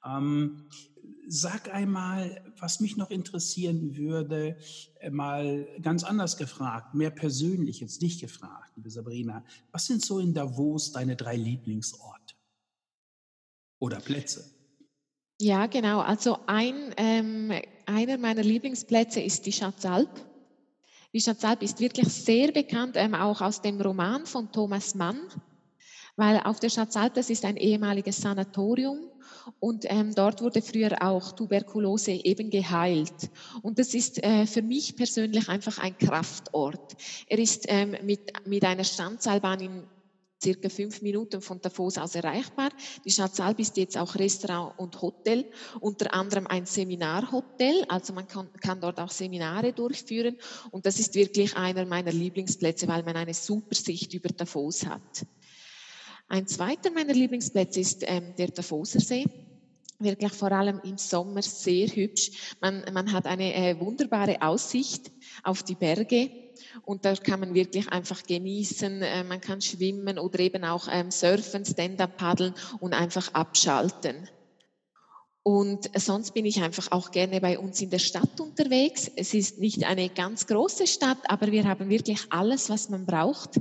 Ähm, 0.06 0.66
sag 1.28 1.74
einmal, 1.74 2.42
was 2.60 2.80
mich 2.80 2.98
noch 2.98 3.10
interessieren 3.10 3.96
würde, 3.96 4.58
äh, 5.00 5.10
mal 5.10 5.68
ganz 5.82 6.04
anders 6.04 6.38
gefragt, 6.38 6.94
mehr 6.94 7.12
persönlich 7.12 7.80
jetzt 7.80 8.02
nicht 8.02 8.22
gefragt, 8.22 8.72
liebe 8.76 8.90
Sabrina. 8.90 9.44
Was 9.72 9.86
sind 9.86 10.04
so 10.04 10.20
in 10.20 10.34
Davos 10.34 10.92
deine 10.92 11.16
drei 11.16 11.36
Lieblingsorte? 11.36 12.24
oder 13.84 14.00
Plätze? 14.00 14.50
Ja, 15.42 15.68
genau. 15.68 16.00
Also 16.00 16.40
ein, 16.48 16.94
ähm, 16.96 17.52
einer 17.86 18.18
meiner 18.18 18.42
Lieblingsplätze 18.42 19.20
ist 19.20 19.46
die 19.46 19.52
Schatzalp. 19.52 20.10
Die 21.12 21.20
Schatzalp 21.20 21.62
ist 21.62 21.82
wirklich 21.82 22.08
sehr 22.08 22.54
bekannt, 22.54 22.96
ähm, 22.96 23.14
auch 23.14 23.42
aus 23.42 23.62
dem 23.62 23.82
Roman 23.82 24.26
von 24.26 24.52
Thomas 24.54 24.96
Mann, 24.96 25.20
weil 26.16 26.42
auf 26.44 26.60
der 26.60 26.70
Schatzalp, 26.70 27.14
das 27.14 27.30
ist 27.30 27.46
ein 27.46 27.58
ehemaliges 27.58 28.18
Sanatorium 28.18 29.00
und 29.60 29.86
ähm, 29.90 30.14
dort 30.14 30.42
wurde 30.42 30.62
früher 30.62 31.02
auch 31.02 31.32
Tuberkulose 31.32 32.12
eben 32.12 32.50
geheilt. 32.50 33.30
Und 33.62 33.80
das 33.80 33.94
ist 33.94 34.24
äh, 34.24 34.46
für 34.46 34.62
mich 34.62 34.96
persönlich 34.96 35.50
einfach 35.50 35.80
ein 35.80 35.98
Kraftort. 35.98 36.96
Er 37.28 37.40
ist 37.40 37.66
ähm, 37.68 37.96
mit, 38.04 38.32
mit 38.46 38.64
einer 38.64 38.84
Standseilbahn 38.84 39.60
in 39.60 39.84
circa 40.44 40.68
fünf 40.68 41.02
Minuten 41.02 41.42
von 41.42 41.62
Davos 41.62 41.98
aus 41.98 42.16
erreichbar. 42.16 42.70
Die 43.06 43.12
Schatzalp 43.12 43.60
ist 43.60 43.78
jetzt 43.78 43.98
auch 43.98 44.16
Restaurant 44.16 44.78
und 44.78 45.02
Hotel, 45.02 45.50
unter 45.80 46.14
anderem 46.14 46.48
ein 46.48 46.66
Seminarhotel, 46.66 47.86
also 47.88 48.14
man 48.14 48.28
kann, 48.28 48.50
kann 48.60 48.82
dort 48.82 49.00
auch 49.00 49.12
Seminare 49.12 49.72
durchführen 49.72 50.38
und 50.72 50.86
das 50.86 51.00
ist 51.00 51.16
wirklich 51.16 51.56
einer 51.56 51.86
meiner 51.86 52.12
Lieblingsplätze, 52.12 52.88
weil 52.90 53.04
man 53.04 53.16
eine 53.16 53.34
super 53.34 53.76
Sicht 53.76 54.14
über 54.14 54.30
Davos 54.30 54.86
hat. 54.86 55.26
Ein 56.28 56.48
zweiter 56.48 56.92
meiner 56.92 57.14
Lieblingsplätze 57.14 57.80
ist 57.80 58.04
ähm, 58.08 58.36
der 58.38 58.48
Davoser 58.48 59.00
See 59.00 59.26
wirklich 60.04 60.34
vor 60.34 60.52
allem 60.52 60.82
im 60.84 60.98
Sommer 60.98 61.42
sehr 61.42 61.88
hübsch. 61.88 62.56
Man, 62.62 62.84
man 62.94 63.12
hat 63.12 63.26
eine 63.26 63.54
äh, 63.54 63.80
wunderbare 63.80 64.42
Aussicht 64.42 65.12
auf 65.44 65.64
die 65.64 65.76
Berge 65.76 66.30
und 66.84 67.06
da 67.06 67.16
kann 67.16 67.40
man 67.40 67.54
wirklich 67.54 67.90
einfach 67.90 68.24
genießen. 68.24 69.02
Äh, 69.02 69.24
man 69.24 69.42
kann 69.42 69.62
schwimmen 69.62 70.20
oder 70.20 70.40
eben 70.40 70.64
auch 70.64 70.88
ähm, 70.92 71.12
surfen, 71.12 71.66
Stand-up 71.66 72.18
paddeln 72.18 72.54
und 72.80 72.94
einfach 72.94 73.34
abschalten. 73.34 74.30
Und 75.46 75.90
sonst 76.00 76.34
bin 76.34 76.46
ich 76.46 76.62
einfach 76.62 76.90
auch 76.92 77.12
gerne 77.12 77.42
bei 77.42 77.60
uns 77.60 77.82
in 77.82 77.90
der 77.90 78.00
Stadt 78.00 78.40
unterwegs. 78.40 79.12
Es 79.18 79.34
ist 79.34 79.60
nicht 79.60 79.84
eine 79.84 80.10
ganz 80.10 80.48
große 80.48 80.88
Stadt, 80.88 81.18
aber 81.28 81.52
wir 81.52 81.66
haben 81.66 81.90
wirklich 81.90 82.22
alles, 82.30 82.70
was 82.70 82.88
man 82.88 83.06
braucht. 83.06 83.60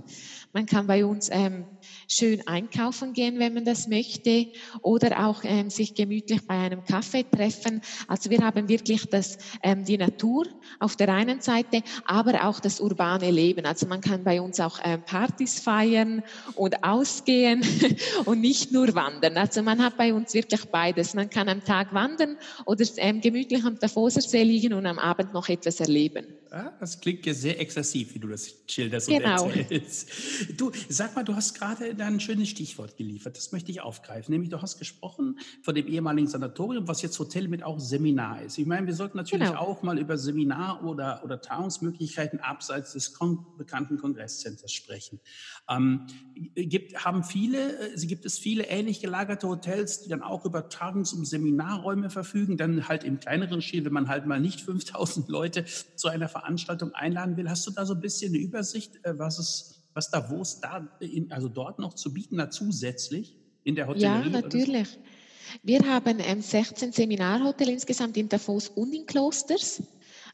Man 0.52 0.66
kann 0.66 0.86
bei 0.86 1.04
uns 1.04 1.28
ähm, 1.30 1.66
schön 2.08 2.40
einkaufen 2.46 3.12
gehen, 3.12 3.38
wenn 3.38 3.54
man 3.54 3.64
das 3.64 3.86
möchte, 3.86 4.44
oder 4.82 5.26
auch 5.26 5.40
ähm, 5.44 5.70
sich 5.70 5.94
gemütlich 5.94 6.40
bei 6.46 6.54
einem 6.58 6.82
Kaffee 6.82 7.24
treffen. 7.34 7.80
Also 8.06 8.30
wir 8.30 8.38
haben 8.40 8.68
wirklich 8.68 9.04
das, 9.08 9.36
ähm, 9.62 9.84
die 9.84 9.96
Natur 9.98 10.44
auf 10.78 10.96
der 10.96 11.08
einen 11.08 11.40
Seite, 11.40 11.80
aber 12.04 12.46
auch 12.48 12.60
das 12.60 12.80
urbane 12.80 13.30
Leben. 13.30 13.64
Also 13.66 13.86
man 13.86 14.00
kann 14.00 14.24
bei 14.24 14.40
uns 14.40 14.60
auch 14.60 14.78
ähm, 14.84 15.02
Partys 15.04 15.60
feiern 15.60 16.20
und 16.54 16.74
ausgehen 16.82 17.62
und 18.24 18.40
nicht 18.40 18.70
nur 18.70 18.94
wandern. 18.94 19.36
Also 19.36 19.62
man 19.62 19.82
hat 19.82 19.96
bei 19.96 20.14
uns 20.14 20.32
wirklich 20.34 20.62
beides. 20.70 21.14
Man 21.14 21.28
kann 21.28 21.48
am 21.48 21.62
Tag 21.64 21.92
wandern 21.92 22.34
oder 22.66 22.84
ähm, 22.96 23.20
gemütlich 23.20 23.64
am 23.64 23.76
Davoser 23.78 24.20
See 24.20 24.42
liegen 24.42 24.72
und 24.74 24.86
am 24.86 24.98
Abend 24.98 25.32
noch 25.32 25.48
etwas 25.48 25.80
erleben. 25.80 26.34
Ah, 26.54 26.70
das 26.80 27.00
klingt 27.00 27.24
ja 27.24 27.32
sehr 27.32 27.58
exzessiv, 27.58 28.14
wie 28.14 28.18
du 28.18 28.28
das 28.28 28.54
schilderst 28.66 29.08
genau. 29.08 29.44
und 29.44 29.56
erzählst. 29.56 30.10
Du, 30.58 30.70
sag 30.90 31.16
mal, 31.16 31.24
du 31.24 31.34
hast 31.34 31.54
gerade 31.54 31.96
ein 31.98 32.20
schönes 32.20 32.50
Stichwort 32.50 32.98
geliefert. 32.98 33.38
Das 33.38 33.52
möchte 33.52 33.70
ich 33.70 33.80
aufgreifen. 33.80 34.32
Nämlich, 34.32 34.50
du 34.50 34.60
hast 34.60 34.78
gesprochen 34.78 35.38
von 35.62 35.74
dem 35.74 35.88
ehemaligen 35.88 36.28
Sanatorium, 36.28 36.86
was 36.86 37.00
jetzt 37.00 37.18
Hotel 37.18 37.48
mit 37.48 37.62
auch 37.62 37.80
Seminar 37.80 38.42
ist. 38.42 38.58
Ich 38.58 38.66
meine, 38.66 38.86
wir 38.86 38.92
sollten 38.92 39.16
natürlich 39.16 39.48
genau. 39.48 39.60
auch 39.62 39.82
mal 39.82 39.98
über 39.98 40.18
Seminar- 40.18 40.84
oder, 40.84 41.24
oder 41.24 41.40
Tagungsmöglichkeiten 41.40 42.40
abseits 42.40 42.92
des 42.92 43.14
kon 43.14 43.46
bekannten 43.56 43.96
Kongresscenters 43.96 44.72
sprechen. 44.72 45.20
Ähm, 45.70 46.06
gibt, 46.54 47.02
haben 47.02 47.24
viele, 47.24 47.94
äh, 47.94 48.06
gibt 48.06 48.26
es 48.26 48.38
viele 48.38 48.64
ähnlich 48.64 49.00
gelagerte 49.00 49.48
Hotels, 49.48 50.02
die 50.02 50.10
dann 50.10 50.20
auch 50.20 50.44
über 50.44 50.68
Tagungs- 50.68 51.14
und 51.14 51.24
Seminarräume 51.24 52.10
verfügen, 52.10 52.58
dann 52.58 52.88
halt 52.88 53.04
im 53.04 53.20
kleineren 53.20 53.62
Stil, 53.62 53.86
wenn 53.86 53.94
man 53.94 54.08
halt 54.08 54.26
mal 54.26 54.38
nicht 54.38 54.60
5000 54.60 55.30
Leute 55.30 55.64
zu 55.96 56.08
einer 56.08 56.28
Veranstaltung 56.28 56.41
einladen 56.42 57.36
will. 57.36 57.48
Hast 57.48 57.66
du 57.66 57.70
da 57.70 57.86
so 57.86 57.94
ein 57.94 58.00
bisschen 58.00 58.34
eine 58.34 58.42
Übersicht, 58.42 59.04
äh, 59.04 59.18
was 59.18 59.38
es 59.38 59.82
was 59.94 60.10
Davos 60.10 60.60
da, 60.60 60.88
in, 61.00 61.30
also 61.32 61.48
dort 61.48 61.78
noch 61.78 61.94
zu 61.94 62.12
bieten 62.12 62.40
hat 62.40 62.52
zusätzlich 62.52 63.36
in 63.64 63.74
der 63.74 63.86
Hotellerie? 63.86 64.30
Ja, 64.30 64.40
natürlich. 64.40 64.98
Wir 65.62 65.80
haben 65.80 66.18
ähm, 66.20 66.40
16 66.40 66.92
Seminarhotels 66.92 67.70
insgesamt 67.70 68.16
in 68.16 68.28
Davos 68.28 68.68
und 68.68 68.94
in 68.94 69.06
Klosters. 69.06 69.82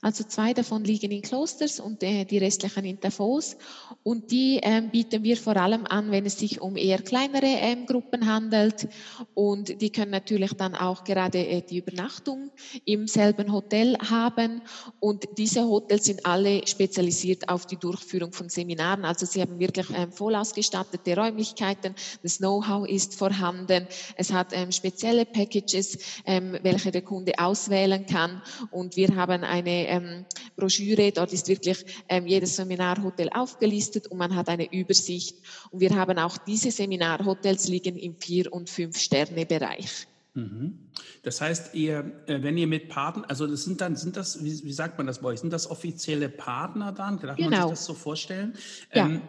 Also 0.00 0.22
zwei 0.22 0.54
davon 0.54 0.84
liegen 0.84 1.10
in 1.10 1.22
Klosters 1.22 1.80
und 1.80 2.04
äh, 2.04 2.24
die 2.24 2.38
restlichen 2.38 2.84
in 2.84 3.00
Davos. 3.00 3.56
Und 4.04 4.30
die 4.30 4.60
ähm, 4.62 4.90
bieten 4.90 5.24
wir 5.24 5.36
vor 5.36 5.56
allem 5.56 5.86
an, 5.86 6.12
wenn 6.12 6.24
es 6.24 6.38
sich 6.38 6.60
um 6.60 6.76
eher 6.76 7.02
kleinere 7.02 7.46
ähm, 7.46 7.84
Gruppen 7.84 8.26
handelt. 8.32 8.88
Und 9.34 9.80
die 9.80 9.90
können 9.90 10.12
natürlich 10.12 10.52
dann 10.52 10.76
auch 10.76 11.02
gerade 11.02 11.44
äh, 11.44 11.62
die 11.62 11.78
Übernachtung 11.78 12.52
im 12.84 13.08
selben 13.08 13.52
Hotel 13.52 13.96
haben. 14.08 14.62
Und 15.00 15.26
diese 15.36 15.64
Hotels 15.64 16.04
sind 16.04 16.24
alle 16.24 16.64
spezialisiert 16.64 17.48
auf 17.48 17.66
die 17.66 17.76
Durchführung 17.76 18.32
von 18.32 18.48
Seminaren. 18.48 19.04
Also 19.04 19.26
sie 19.26 19.42
haben 19.42 19.58
wirklich 19.58 19.88
ähm, 19.96 20.12
voll 20.12 20.36
ausgestattete 20.36 21.16
Räumlichkeiten. 21.16 21.96
Das 22.22 22.38
Know-how 22.38 22.86
ist 22.88 23.16
vorhanden. 23.16 23.88
Es 24.16 24.32
hat 24.32 24.54
spezielle 24.70 25.24
Packages, 25.24 25.98
welche 26.24 26.90
der 26.90 27.02
Kunde 27.02 27.32
auswählen 27.38 28.06
kann. 28.06 28.42
Und 28.70 28.96
wir 28.96 29.14
haben 29.16 29.44
eine 29.44 29.87
ähm, 29.88 30.24
Broschüre. 30.56 31.12
Dort 31.12 31.32
ist 31.32 31.48
wirklich 31.48 31.84
ähm, 32.08 32.26
jedes 32.26 32.56
Seminarhotel 32.56 33.28
aufgelistet 33.30 34.06
und 34.08 34.18
man 34.18 34.34
hat 34.34 34.48
eine 34.48 34.72
Übersicht. 34.72 35.36
Und 35.70 35.80
wir 35.80 35.94
haben 35.96 36.18
auch 36.18 36.38
diese 36.38 36.70
Seminarhotels 36.70 37.68
liegen 37.68 37.96
im 37.96 38.16
Vier- 38.16 38.52
und 38.52 38.70
Fünf-Sterne-Bereich. 38.70 40.06
Mhm. 40.34 40.78
Das 41.22 41.40
heißt, 41.40 41.74
ihr, 41.74 42.12
äh, 42.26 42.42
wenn 42.42 42.56
ihr 42.56 42.66
mit 42.66 42.88
Partnern, 42.88 43.24
also 43.26 43.46
das 43.46 43.64
sind 43.64 43.80
dann, 43.80 43.96
sind 43.96 44.16
das, 44.16 44.44
wie, 44.44 44.62
wie, 44.62 44.72
sagt 44.72 44.96
man 44.98 45.06
das 45.06 45.20
bei 45.20 45.28
euch, 45.28 45.40
sind 45.40 45.52
das 45.52 45.68
offizielle 45.70 46.28
Partner 46.28 46.92
dann? 46.92 47.18
Darf 47.18 47.36
genau. 47.36 47.50
man 47.50 47.50
sich 47.50 47.50
genau. 47.50 47.70
das 47.70 47.84
so 47.84 47.94
vorstellen? 47.94 48.54
Ja. 48.94 49.06
Ähm, 49.06 49.22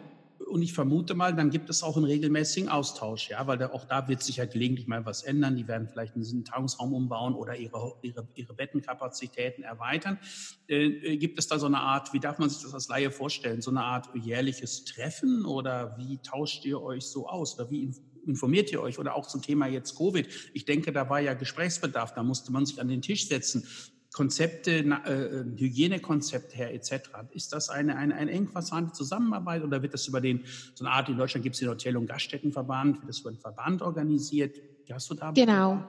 und 0.50 0.62
ich 0.62 0.72
vermute 0.72 1.14
mal, 1.14 1.34
dann 1.34 1.50
gibt 1.50 1.70
es 1.70 1.82
auch 1.82 1.96
einen 1.96 2.06
regelmäßigen 2.06 2.68
Austausch, 2.68 3.30
ja, 3.30 3.46
weil 3.46 3.56
da, 3.56 3.70
auch 3.70 3.84
da 3.84 4.08
wird 4.08 4.22
sich 4.22 4.36
ja 4.36 4.44
gelegentlich 4.44 4.86
mal 4.88 5.06
was 5.06 5.22
ändern. 5.22 5.56
Die 5.56 5.68
werden 5.68 5.88
vielleicht 5.88 6.16
einen 6.16 6.44
Tagungsraum 6.44 6.92
umbauen 6.92 7.34
oder 7.34 7.56
ihre, 7.56 7.94
ihre, 8.02 8.26
ihre 8.34 8.54
Bettenkapazitäten 8.54 9.62
erweitern. 9.62 10.18
Äh, 10.66 11.16
gibt 11.16 11.38
es 11.38 11.46
da 11.46 11.58
so 11.58 11.66
eine 11.66 11.78
Art, 11.78 12.12
wie 12.12 12.20
darf 12.20 12.38
man 12.38 12.50
sich 12.50 12.62
das 12.62 12.74
als 12.74 12.88
Laie 12.88 13.10
vorstellen, 13.10 13.62
so 13.62 13.70
eine 13.70 13.82
Art 13.82 14.08
jährliches 14.14 14.84
Treffen 14.84 15.44
oder 15.44 15.96
wie 15.98 16.18
tauscht 16.18 16.64
ihr 16.64 16.82
euch 16.82 17.04
so 17.04 17.28
aus 17.28 17.58
oder 17.58 17.70
wie 17.70 17.94
informiert 18.26 18.70
ihr 18.72 18.80
euch 18.80 18.98
oder 18.98 19.14
auch 19.14 19.26
zum 19.26 19.42
Thema 19.42 19.66
jetzt 19.66 19.96
Covid? 19.96 20.26
Ich 20.52 20.64
denke, 20.64 20.92
da 20.92 21.08
war 21.08 21.20
ja 21.20 21.34
Gesprächsbedarf, 21.34 22.14
da 22.14 22.22
musste 22.22 22.52
man 22.52 22.66
sich 22.66 22.80
an 22.80 22.88
den 22.88 23.02
Tisch 23.02 23.28
setzen. 23.28 23.66
Konzepte, 24.12 24.70
äh, 24.70 24.82
äh, 24.82 25.44
Hygienekonzept 25.56 26.56
her 26.56 26.74
etc. 26.74 27.10
Ist 27.30 27.52
das 27.52 27.68
eine, 27.68 27.96
eine, 27.96 28.14
eine 28.14 28.30
eng 28.30 28.48
verzahnte 28.48 28.92
Zusammenarbeit 28.92 29.62
oder 29.62 29.82
wird 29.82 29.94
das 29.94 30.06
über 30.08 30.20
den, 30.20 30.44
so 30.74 30.84
eine 30.84 30.92
Art, 30.92 31.08
in 31.08 31.16
Deutschland 31.16 31.44
gibt 31.44 31.54
es 31.54 31.60
den 31.60 31.68
Hotel- 31.68 31.96
und 31.96 32.06
Gaststättenverband, 32.06 33.00
wird 33.00 33.08
das 33.08 33.20
über 33.20 33.30
den 33.30 33.38
Verband 33.38 33.82
organisiert? 33.82 34.56
Hast 34.90 35.08
du 35.10 35.14
da? 35.14 35.30
Genau. 35.30 35.84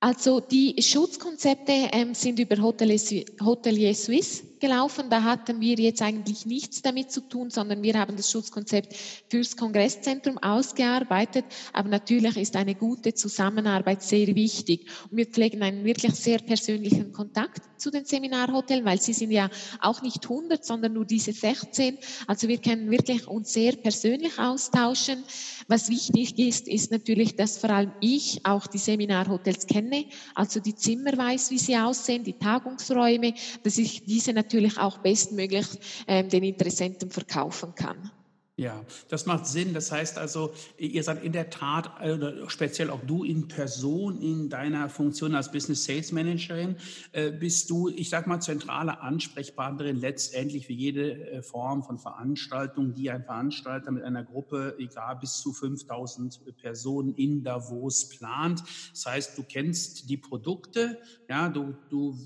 Also 0.00 0.40
die 0.40 0.80
Schutzkonzepte 0.80 1.72
ähm, 1.92 2.14
sind 2.14 2.38
über 2.38 2.56
Hotelier 2.60 3.94
Suisse 3.94 4.44
gelaufen. 4.60 5.10
Da 5.10 5.22
hatten 5.22 5.60
wir 5.60 5.76
jetzt 5.76 6.02
eigentlich 6.02 6.46
nichts 6.46 6.82
damit 6.82 7.10
zu 7.10 7.20
tun, 7.20 7.50
sondern 7.50 7.82
wir 7.82 7.94
haben 7.94 8.16
das 8.16 8.30
Schutzkonzept 8.30 8.94
fürs 9.28 9.56
Kongresszentrum 9.56 10.38
ausgearbeitet. 10.38 11.44
Aber 11.72 11.88
natürlich 11.88 12.36
ist 12.36 12.56
eine 12.56 12.74
gute 12.74 13.14
Zusammenarbeit 13.14 14.02
sehr 14.02 14.34
wichtig. 14.34 14.86
Und 15.10 15.16
wir 15.16 15.26
pflegen 15.26 15.62
einen 15.62 15.84
wirklich 15.84 16.14
sehr 16.14 16.38
persönlichen 16.38 17.12
Kontakt 17.12 17.62
zu 17.80 17.90
den 17.90 18.04
Seminarhotels, 18.04 18.84
weil 18.84 19.00
sie 19.00 19.12
sind 19.12 19.30
ja 19.30 19.48
auch 19.80 20.02
nicht 20.02 20.24
100, 20.24 20.64
sondern 20.64 20.94
nur 20.94 21.04
diese 21.04 21.32
16. 21.32 21.98
Also 22.26 22.48
wir 22.48 22.58
können 22.58 22.90
wirklich 22.90 23.26
uns 23.28 23.52
sehr 23.52 23.72
persönlich 23.72 24.38
austauschen. 24.38 25.22
Was 25.68 25.88
wichtig 25.88 26.38
ist, 26.38 26.66
ist 26.66 26.90
natürlich, 26.90 27.36
dass 27.36 27.58
vor 27.58 27.70
allem 27.70 27.92
ich 28.00 28.44
auch 28.44 28.66
die 28.66 28.78
Seminarhotels 28.78 29.66
kenne, 29.66 30.06
also 30.34 30.60
die 30.60 30.74
Zimmer 30.74 31.16
weiß, 31.16 31.50
wie 31.50 31.58
sie 31.58 31.76
aussehen, 31.76 32.24
die 32.24 32.38
Tagungsräume, 32.38 33.34
dass 33.62 33.78
ich 33.78 34.04
diese 34.04 34.32
natürlich 34.32 34.47
natürlich 34.48 34.78
auch 34.78 34.98
bestmöglich 34.98 35.66
ähm, 36.06 36.28
den 36.30 36.42
Interessenten 36.42 37.10
verkaufen 37.10 37.74
kann. 37.74 38.10
Ja, 38.58 38.84
das 39.08 39.24
macht 39.24 39.46
Sinn. 39.46 39.72
Das 39.72 39.92
heißt 39.92 40.18
also, 40.18 40.52
ihr 40.78 41.04
seid 41.04 41.22
in 41.22 41.30
der 41.30 41.48
Tat, 41.48 42.02
oder 42.02 42.50
speziell 42.50 42.90
auch 42.90 42.98
du 43.06 43.22
in 43.22 43.46
Person, 43.46 44.20
in 44.20 44.48
deiner 44.48 44.88
Funktion 44.88 45.36
als 45.36 45.52
Business 45.52 45.84
Sales 45.84 46.10
Managerin, 46.10 46.74
äh, 47.12 47.30
bist 47.30 47.70
du, 47.70 47.88
ich 47.88 48.10
sag 48.10 48.26
mal, 48.26 48.40
zentrale 48.40 49.00
Ansprechpartnerin 49.00 50.00
letztendlich 50.00 50.66
für 50.66 50.72
jede 50.72 51.30
äh, 51.30 51.42
Form 51.42 51.84
von 51.84 51.98
Veranstaltung, 51.98 52.94
die 52.94 53.12
ein 53.12 53.22
Veranstalter 53.22 53.92
mit 53.92 54.02
einer 54.02 54.24
Gruppe, 54.24 54.74
egal 54.80 55.14
bis 55.20 55.40
zu 55.40 55.52
5000 55.52 56.56
Personen 56.56 57.14
in 57.14 57.44
Davos 57.44 58.08
plant. 58.08 58.64
Das 58.90 59.06
heißt, 59.06 59.38
du 59.38 59.44
kennst 59.44 60.10
die 60.10 60.16
Produkte, 60.16 60.98
ja, 61.28 61.48
du, 61.48 61.76
du 61.90 62.18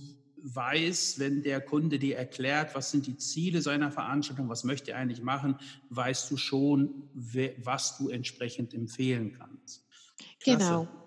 weiß, 0.43 1.19
wenn 1.19 1.43
der 1.43 1.61
Kunde 1.61 1.99
dir 1.99 2.17
erklärt, 2.17 2.75
was 2.75 2.91
sind 2.91 3.07
die 3.07 3.17
Ziele 3.17 3.63
seiner 3.63 3.91
Veranstaltung, 3.91 4.49
was 4.49 4.65
möchte 4.65 4.93
er 4.93 4.99
eigentlich 4.99 5.23
machen, 5.23 5.57
weißt 5.91 6.31
du 6.31 6.37
schon, 6.37 7.09
was 7.59 7.99
du 7.99 8.09
entsprechend 8.09 8.75
empfehlen 8.75 9.33
kannst. 9.33 9.87
Klasse. 10.41 10.59
Genau. 10.59 11.02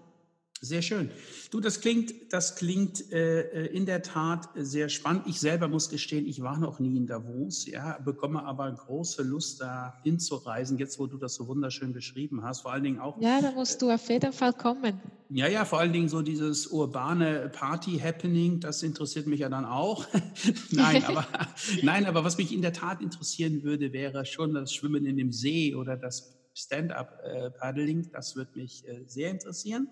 Sehr 0.61 0.81
schön. 0.81 1.11
Du, 1.51 1.59
das 1.59 1.81
klingt, 1.81 2.33
das 2.33 2.55
klingt 2.55 3.11
äh, 3.11 3.41
äh, 3.41 3.65
in 3.75 3.85
der 3.85 4.01
Tat 4.01 4.49
sehr 4.55 4.87
spannend. 4.87 5.23
Ich 5.27 5.39
selber 5.39 5.67
muss 5.67 5.89
gestehen, 5.89 6.25
ich 6.25 6.41
war 6.41 6.57
noch 6.57 6.79
nie 6.79 6.95
in 6.95 7.05
Davos, 7.05 7.67
ja, 7.67 7.99
bekomme 7.99 8.43
aber 8.43 8.71
große 8.71 9.21
Lust, 9.21 9.61
da 9.61 9.99
hinzureisen, 10.03 10.77
jetzt 10.77 10.97
wo 10.97 11.07
du 11.07 11.17
das 11.17 11.35
so 11.35 11.47
wunderschön 11.47 11.91
beschrieben 11.91 12.43
hast. 12.43 12.61
Vor 12.61 12.71
allen 12.71 12.83
Dingen 12.83 12.99
auch. 12.99 13.21
Ja, 13.21 13.41
da 13.41 13.51
musst 13.51 13.81
du 13.81 13.91
auf 13.91 14.09
jeden 14.09 14.31
Fall 14.31 14.53
kommen. 14.53 15.01
Ja, 15.29 15.47
ja, 15.47 15.65
vor 15.65 15.79
allen 15.79 15.91
Dingen 15.91 16.07
so 16.07 16.21
dieses 16.21 16.67
urbane 16.67 17.49
Party-Happening, 17.49 18.61
das 18.61 18.81
interessiert 18.81 19.27
mich 19.27 19.41
ja 19.41 19.49
dann 19.49 19.65
auch. 19.65 20.07
nein, 20.71 21.03
aber, 21.03 21.27
nein, 21.83 22.05
aber 22.05 22.23
was 22.23 22.37
mich 22.37 22.53
in 22.53 22.61
der 22.61 22.73
Tat 22.73 23.01
interessieren 23.01 23.63
würde, 23.63 23.91
wäre 23.91 24.25
schon 24.25 24.53
das 24.53 24.73
Schwimmen 24.73 25.05
in 25.05 25.17
dem 25.17 25.33
See 25.33 25.75
oder 25.75 25.97
das 25.97 26.33
Stand-up-Paddling. 26.53 28.05
Äh, 28.05 28.09
das 28.13 28.35
würde 28.35 28.51
mich 28.55 28.87
äh, 28.87 29.03
sehr 29.05 29.29
interessieren. 29.29 29.89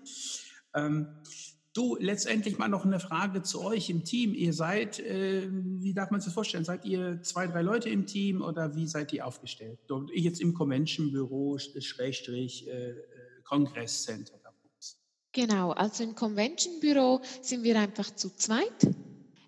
Ähm, 0.76 1.08
du, 1.74 1.98
letztendlich 2.00 2.58
mal 2.58 2.68
noch 2.68 2.86
eine 2.86 3.00
Frage 3.00 3.42
zu 3.44 3.62
euch 3.62 3.90
im 3.90 4.04
Team. 4.04 4.34
Ihr 4.34 4.54
seid, 4.54 5.00
äh, 5.00 5.50
wie 5.52 5.94
darf 5.94 6.12
man 6.12 6.20
sich 6.20 6.28
das 6.28 6.34
vorstellen? 6.34 6.66
Seid 6.66 6.86
ihr 6.86 7.22
zwei, 7.22 7.48
drei 7.48 7.62
Leute 7.62 7.90
im 7.90 8.06
Team 8.06 8.42
oder 8.42 8.76
wie 8.76 8.88
seid 8.88 9.14
ihr 9.14 9.26
aufgestellt? 9.26 9.80
Jetzt 10.14 10.42
im 10.42 10.54
Convention-Büro, 10.54 11.58
Schrägstrich, 11.58 12.68
äh, 12.68 12.92
äh 12.92 12.96
Kongresscenter. 13.44 14.40
Genau, 15.34 15.72
also 15.72 16.04
im 16.04 16.14
Convention-Büro 16.14 17.22
sind 17.42 17.64
wir 17.64 17.80
einfach 17.80 18.14
zu 18.16 18.36
zweit 18.36 18.88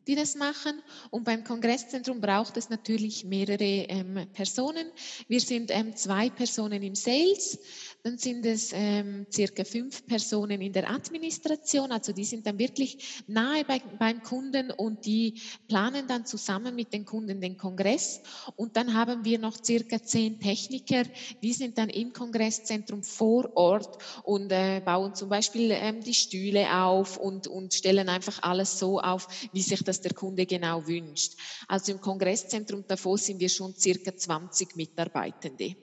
die 0.08 0.16
das 0.16 0.36
machen. 0.36 0.82
Und 1.10 1.24
beim 1.24 1.44
Kongresszentrum 1.44 2.22
braucht 2.22 2.58
es 2.58 2.70
natürlich 2.70 3.26
mehrere 3.26 3.64
ähm, 3.64 4.28
Personen. 4.34 4.88
Wir 5.28 5.42
sind 5.42 5.72
ähm, 5.72 5.96
zwei 5.96 6.30
Personen 6.30 6.84
im 6.84 6.96
Sales, 6.96 7.60
dann 8.04 8.18
sind 8.18 8.46
es 8.46 8.72
ähm, 8.74 9.26
circa 9.34 9.64
fünf 9.64 10.06
Personen 10.06 10.62
in 10.62 10.74
der 10.74 10.90
Administration. 10.90 11.92
Also 11.92 12.14
die 12.14 12.26
sind 12.26 12.46
dann 12.46 12.60
wirklich 12.60 13.24
nahe 13.28 13.66
bei, 13.66 13.82
beim 13.98 14.22
Kunden 14.22 14.72
und 14.72 15.06
die 15.06 15.42
planen 15.68 16.08
dann 16.08 16.26
zusammen 16.26 16.76
mit 16.76 16.94
den 16.94 17.06
Kunden 17.06 17.42
den 17.42 17.58
Kongress. 17.58 18.22
Und 18.56 18.78
dann 18.78 18.94
haben 18.94 19.26
wir 19.26 19.40
noch 19.40 19.58
circa 19.64 20.02
zehn 20.04 20.40
Techniker, 20.40 21.04
die 21.42 21.54
sind 21.54 21.78
dann 21.78 21.90
im 21.90 22.14
Kongresszentrum 22.14 23.02
vor 23.04 23.56
Ort 23.56 23.98
und 24.24 24.52
äh, 24.52 24.82
bauen 24.86 25.16
zum 25.16 25.30
Beispiel 25.30 25.72
ähm, 25.72 26.02
die 26.02 26.14
Stühle 26.14 26.84
auf 26.84 27.18
und, 27.18 27.48
und 27.48 27.74
stellen 27.74 28.10
einfach 28.10 28.44
alles 28.44 28.78
so 28.78 29.00
auf, 29.00 29.28
wie 29.52 29.62
sich 29.62 29.84
das 29.84 29.95
der 30.02 30.14
Kunde 30.14 30.46
genau 30.46 30.86
wünscht. 30.88 31.34
Also 31.68 31.92
im 31.92 32.02
Kongresszentrum 32.02 32.84
davor 32.88 33.18
sind 33.18 33.40
wir 33.40 33.50
schon 33.50 33.74
circa 33.76 34.16
20 34.16 34.76
Mitarbeitende. 34.76 35.76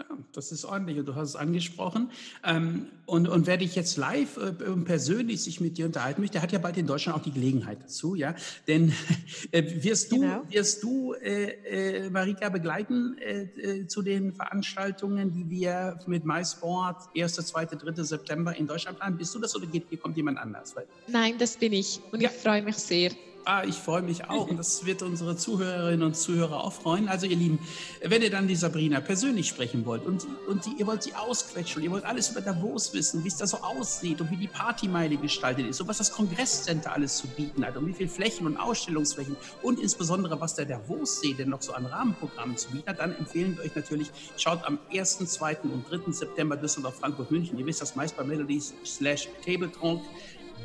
Ja, 0.00 0.16
das 0.32 0.50
ist 0.50 0.64
ordentlich 0.64 0.98
und 0.98 1.06
du 1.06 1.14
hast 1.14 1.30
es 1.30 1.36
angesprochen. 1.36 2.10
Ähm, 2.44 2.86
und, 3.04 3.28
und 3.28 3.46
wer 3.46 3.58
dich 3.58 3.74
jetzt 3.74 3.96
live 3.98 4.38
äh, 4.38 4.52
persönlich 4.84 5.42
sich 5.42 5.60
mit 5.60 5.76
dir 5.76 5.86
unterhalten 5.86 6.22
möchte, 6.22 6.34
der 6.34 6.42
hat 6.42 6.52
ja 6.52 6.58
bald 6.58 6.78
in 6.78 6.86
Deutschland 6.86 7.18
auch 7.18 7.22
die 7.22 7.32
Gelegenheit 7.32 7.82
dazu, 7.82 8.14
ja. 8.14 8.34
Denn 8.66 8.94
äh, 9.50 9.82
wirst 9.82 10.10
du, 10.12 10.20
genau. 10.20 10.42
wirst 10.48 10.82
du 10.82 11.12
äh, 11.14 12.04
äh, 12.04 12.10
Marika 12.10 12.48
begleiten 12.48 13.18
äh, 13.18 13.42
äh, 13.42 13.86
zu 13.88 14.00
den 14.00 14.32
Veranstaltungen, 14.32 15.32
die 15.32 15.50
wir 15.50 15.98
mit 16.06 16.24
MySport 16.24 17.08
1., 17.14 17.34
2., 17.34 17.66
3. 17.66 18.02
September 18.02 18.56
in 18.56 18.66
Deutschland 18.66 18.98
planen? 18.98 19.18
Bist 19.18 19.34
du 19.34 19.38
das 19.38 19.54
oder 19.54 19.66
geht, 19.66 20.00
kommt 20.00 20.16
jemand 20.16 20.38
anders? 20.38 20.74
Nein, 21.08 21.34
das 21.38 21.56
bin 21.58 21.74
ich 21.74 22.00
und 22.10 22.22
ja. 22.22 22.30
ich 22.30 22.36
freue 22.36 22.62
mich 22.62 22.76
sehr. 22.76 23.10
Ah, 23.44 23.64
ich 23.64 23.76
freue 23.76 24.02
mich 24.02 24.28
auch 24.28 24.48
und 24.48 24.58
das 24.58 24.84
wird 24.84 25.02
unsere 25.02 25.34
Zuhörerinnen 25.34 26.02
und 26.02 26.14
Zuhörer 26.14 26.62
auch 26.62 26.72
freuen. 26.72 27.08
Also 27.08 27.26
ihr 27.26 27.36
Lieben, 27.36 27.58
wenn 28.02 28.20
ihr 28.20 28.30
dann 28.30 28.48
die 28.48 28.56
Sabrina 28.56 29.00
persönlich 29.00 29.48
sprechen 29.48 29.86
wollt 29.86 30.04
und, 30.04 30.26
und 30.46 30.66
die, 30.66 30.74
ihr 30.78 30.86
wollt 30.86 31.02
sie 31.02 31.14
ausquetschen, 31.14 31.82
ihr 31.82 31.90
wollt 31.90 32.04
alles 32.04 32.30
über 32.30 32.42
Davos 32.42 32.92
wissen, 32.92 33.24
wie 33.24 33.28
es 33.28 33.36
da 33.38 33.46
so 33.46 33.58
aussieht 33.58 34.20
und 34.20 34.30
wie 34.30 34.36
die 34.36 34.46
Partymeile 34.46 35.16
gestaltet 35.16 35.66
ist 35.66 35.80
und 35.80 35.88
was 35.88 35.98
das 35.98 36.12
Kongresscenter 36.12 36.92
alles 36.92 37.16
zu 37.16 37.28
bieten 37.28 37.64
hat 37.64 37.76
und 37.76 37.86
wie 37.86 37.94
viele 37.94 38.10
Flächen 38.10 38.46
und 38.46 38.58
Ausstellungsflächen 38.58 39.36
und 39.62 39.80
insbesondere 39.80 40.38
was 40.40 40.54
der 40.54 40.66
Davos-See 40.66 41.32
denn 41.32 41.48
noch 41.48 41.62
so 41.62 41.72
an 41.72 41.86
Rahmenprogrammen 41.86 42.56
zu 42.58 42.70
bieten 42.70 42.88
hat, 42.90 42.98
dann 42.98 43.16
empfehlen 43.16 43.56
wir 43.56 43.64
euch 43.64 43.74
natürlich, 43.74 44.10
schaut 44.36 44.64
am 44.64 44.78
1., 44.92 45.18
2. 45.18 45.58
und 45.62 45.90
3. 45.90 46.12
September 46.12 46.56
Düsseldorf, 46.56 46.96
Frankfurt, 46.96 47.30
München. 47.30 47.58
Ihr 47.58 47.66
wisst 47.66 47.80
das 47.80 47.96
meist 47.96 48.16
bei 48.16 48.24
Melodies 48.24 48.74
slash 48.84 49.28
Tabletronk. 49.44 50.02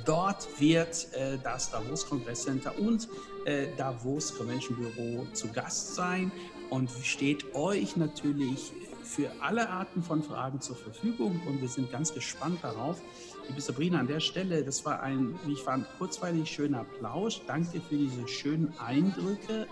Dort 0.04 0.48
wird 0.60 1.14
äh, 1.14 1.38
das 1.44 1.72
Davos 1.72 2.08
Kongresscenter 2.08 2.78
und 2.78 3.08
äh, 3.46 3.68
Davos 3.78 4.36
Convention 4.36 4.78
Büro 4.78 5.26
zu 5.34 5.48
Gast 5.52 5.96
sein 5.96 6.32
und 6.70 6.90
steht 7.04 7.56
euch 7.56 7.96
natürlich 7.96 8.74
für 9.04 9.30
alle 9.40 9.70
Arten 9.70 10.02
von 10.02 10.24
Fragen 10.24 10.60
zur 10.60 10.76
Verfügung 10.76 11.40
und 11.48 11.62
wir 11.62 11.70
sind 11.70 11.92
ganz 11.92 12.14
gespannt 12.14 12.60
darauf. 12.64 13.02
Liebe 13.48 13.62
Sabrina, 13.62 14.00
an 14.00 14.08
der 14.08 14.20
Stelle, 14.20 14.64
das 14.64 14.84
war 14.84 15.02
ein, 15.02 15.40
wie 15.46 15.54
ich 15.54 15.62
fand, 15.62 15.86
kurzweilig 15.98 16.50
schöner 16.50 16.80
Applaus. 16.82 17.42
Danke 17.46 17.80
für 17.82 17.96
diese 17.96 18.28
schönen 18.28 18.74
Eindrücke 18.80 19.68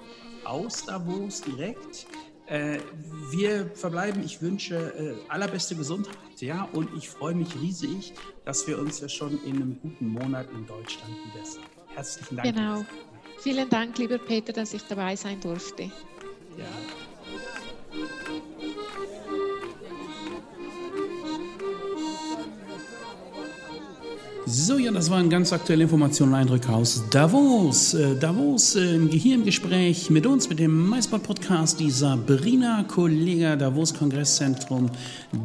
aus 0.46 0.86
Davos 0.86 1.42
direkt. 1.42 2.06
Äh, 2.46 2.80
wir 3.32 3.72
verbleiben. 3.74 4.24
Ich 4.24 4.42
wünsche 4.42 4.76
äh, 4.76 5.16
allerbeste 5.30 5.76
Gesundheit, 5.76 6.16
ja, 6.44 6.68
und 6.74 6.90
ich 6.98 7.10
freue 7.10 7.36
mich 7.36 7.56
riesig, 7.62 8.14
dass 8.46 8.68
wir 8.68 8.78
uns 8.78 9.00
ja 9.00 9.08
schon 9.08 9.42
in 9.46 9.56
einem 9.56 9.80
guten 9.82 10.08
Monat 10.08 10.48
in 10.52 10.68
Deutschland 10.68 11.14
wiedersehen. 11.34 11.64
Herzlichen 11.96 12.36
Dank. 12.38 12.56
Genau. 12.56 12.86
Vielen 13.40 13.70
Dank, 13.70 13.98
lieber 13.98 14.18
Peter, 14.18 14.54
dass 14.54 14.74
ich 14.74 14.84
dabei 14.84 15.16
sein 15.16 15.40
durfte. 15.40 15.84
Ja. 15.84 16.66
So, 24.46 24.78
ja, 24.78 24.92
das 24.92 25.10
waren 25.10 25.30
ganz 25.30 25.54
aktuelle 25.54 25.84
Informationen 25.84 26.34
und 26.34 26.40
Eindrücke 26.40 26.70
aus 26.70 27.02
Davos. 27.10 27.94
Äh, 27.94 28.18
Davos 28.18 28.76
äh, 28.76 28.96
im 28.96 29.10
Gehirngespräch 29.10 30.10
mit 30.10 30.26
uns, 30.26 30.50
mit 30.50 30.60
dem 30.60 30.90
MySpot-Podcast, 30.90 31.80
die 31.80 31.90
Sabrina 31.90 32.84
Kollega, 32.84 33.56
Davos 33.56 33.94
Kongresszentrum, 33.94 34.90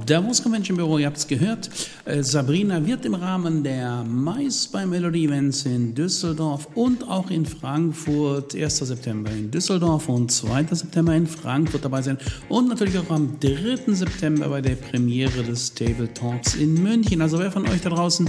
Davos 0.05 0.43
Convention 0.43 0.77
Büro, 0.77 0.99
ihr 0.99 1.07
habt 1.07 1.17
es 1.17 1.29
gehört. 1.29 1.71
Äh, 2.07 2.25
Sabrina 2.25 2.85
wird 2.85 3.05
im 3.05 3.15
Rahmen 3.15 3.63
der 3.63 4.03
Mais 4.03 4.67
bei 4.67 4.85
Melody 4.85 5.27
Events 5.27 5.65
in 5.65 5.95
Düsseldorf 5.95 6.67
und 6.75 7.09
auch 7.09 7.31
in 7.31 7.47
Frankfurt, 7.47 8.57
1. 8.57 8.79
September 8.79 9.31
in 9.31 9.49
Düsseldorf 9.53 10.09
und 10.09 10.33
2. 10.33 10.67
September 10.73 11.15
in 11.15 11.29
Frankfurt 11.29 11.85
dabei 11.85 12.03
sein 12.03 12.19
und 12.49 12.69
natürlich 12.69 12.99
auch 12.99 13.11
am 13.11 13.39
3. 13.39 13.95
September 13.95 14.49
bei 14.49 14.61
der 14.61 14.75
Premiere 14.75 15.45
des 15.45 15.73
Table 15.73 16.13
Talks 16.13 16.57
in 16.57 16.83
München. 16.83 17.23
Also 17.23 17.39
wer 17.39 17.53
von 17.53 17.65
euch 17.69 17.81
da 17.81 17.91
draußen 17.91 18.29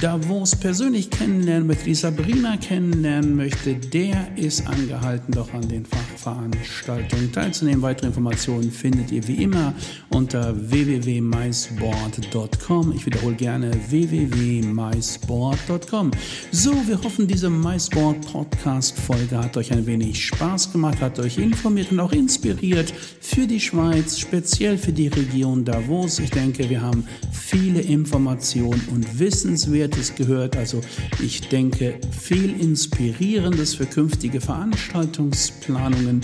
Davos 0.00 0.56
persönlich 0.56 1.10
kennenlernen 1.10 1.68
möchte, 1.68 1.84
die 1.84 1.94
Sabrina 1.94 2.56
kennenlernen 2.56 3.36
möchte, 3.36 3.74
der 3.74 4.26
ist 4.36 4.66
angehalten, 4.66 5.32
doch 5.32 5.52
an 5.54 5.68
den 5.68 5.86
Fachveranstaltungen 5.86 7.30
teilzunehmen. 7.32 7.82
Weitere 7.82 8.08
Informationen 8.08 8.72
findet 8.72 9.12
ihr 9.12 9.28
wie 9.28 9.42
immer 9.42 9.72
unter 10.10 10.54
www.mysport.com. 10.70 12.92
Ich 12.96 13.06
wiederhole 13.06 13.36
gerne 13.36 13.70
www.mysport.com. 13.88 16.10
So, 16.50 16.74
wir 16.86 17.02
hoffen, 17.02 17.26
diese 17.28 17.48
MySport 17.48 18.20
Podcast 18.32 18.98
Folge 18.98 19.38
hat 19.38 19.56
euch 19.56 19.72
ein 19.72 19.86
wenig 19.86 20.26
Spaß 20.26 20.72
gemacht, 20.72 21.00
hat 21.00 21.18
euch 21.18 21.38
informiert 21.38 21.90
und 21.92 22.00
auch 22.00 22.12
inspiriert 22.12 22.92
für 23.20 23.46
die 23.46 23.60
Schweiz, 23.60 24.18
speziell 24.18 24.76
für 24.76 24.92
die 24.92 25.08
Region 25.08 25.64
Davos. 25.64 26.18
Ich 26.18 26.28
denke, 26.30 26.68
wir 26.68 26.82
haben 26.82 27.06
viele 27.32 27.80
Informationen 27.80 28.82
und 28.90 29.18
Wissenswerte 29.18 29.83
Wissenswertes 29.84 30.14
gehört. 30.14 30.56
Also 30.56 30.80
ich 31.22 31.48
denke, 31.48 31.98
viel 32.10 32.58
Inspirierendes 32.60 33.74
für 33.74 33.86
künftige 33.86 34.40
Veranstaltungsplanungen. 34.40 36.22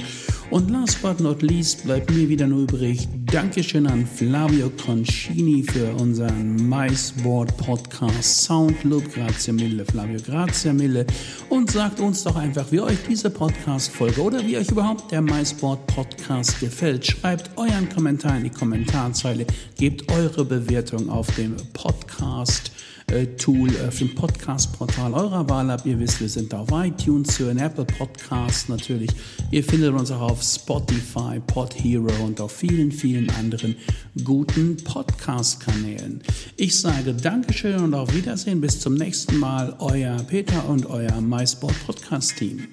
Und 0.51 0.69
last 0.71 1.01
but 1.01 1.21
not 1.21 1.43
least 1.43 1.85
bleibt 1.85 2.11
mir 2.11 2.29
wieder 2.29 2.47
nur 2.47 2.63
übrig. 2.63 3.07
Dankeschön 3.27 3.87
an 3.87 4.05
Flavio 4.05 4.69
Concini 4.71 5.63
für 5.63 5.95
unseren 5.95 6.57
MySboard 6.69 7.57
Podcast 7.57 8.45
Soundloop. 8.45 9.15
Grazie 9.15 9.53
mille, 9.53 9.85
Flavio, 9.85 10.19
grazie 10.21 10.73
mille. 10.73 11.07
Und 11.51 11.71
sagt 11.71 12.01
uns 12.01 12.25
doch 12.25 12.35
einfach, 12.35 12.67
wie 12.73 12.81
euch 12.81 12.99
diese 13.09 13.31
Podcast-Folge 13.31 14.21
oder 14.21 14.45
wie 14.45 14.57
euch 14.57 14.71
überhaupt 14.71 15.13
der 15.13 15.23
MySboard 15.23 15.87
Podcast 15.87 16.59
gefällt. 16.59 17.07
Schreibt 17.07 17.57
euren 17.57 17.89
Kommentar 17.89 18.37
in 18.37 18.45
die 18.45 18.51
Kommentarzeile. 18.51 19.47
Gebt 19.79 20.11
eure 20.11 20.45
Bewertung 20.45 21.09
auf 21.11 21.33
dem 21.37 21.55
Podcast. 21.73 22.73
Äh, 23.11 23.27
Tool 23.37 23.71
auf 23.87 23.99
dem 23.99 24.15
Podcast-Portal 24.15 25.15
eurer 25.15 25.49
Wahl 25.49 25.71
ab. 25.71 25.83
Ihr 25.85 25.99
wisst, 25.99 26.21
wir 26.21 26.29
sind 26.29 26.55
auf 26.55 26.69
iTunes 26.73 27.35
zu 27.35 27.49
Apple 27.49 27.85
Podcasts 27.85 28.69
natürlich. 28.69 29.11
Ihr 29.51 29.65
findet 29.65 29.93
uns 29.93 30.11
auch 30.11 30.31
auf 30.31 30.43
Spotify, 30.43 31.41
Pod 31.47 31.75
Hero 31.75 32.13
und 32.25 32.41
auf 32.41 32.53
vielen, 32.53 32.93
vielen 32.93 33.29
anderen 33.31 33.77
guten 34.25 34.77
Podcast-Kanälen. 34.77 36.23
Ich 36.57 36.79
sage 36.79 37.15
Dankeschön 37.15 37.81
und 37.81 37.95
auf 37.95 38.15
Wiedersehen. 38.15 38.61
Bis 38.61 38.81
zum 38.81 38.95
nächsten 38.95 39.37
Mal. 39.39 39.75
Euer 39.79 40.17
Peter 40.25 40.69
und 40.69 40.87
euer 40.87 41.21
MySport 41.21 41.75
Podcast-Team. 41.87 42.69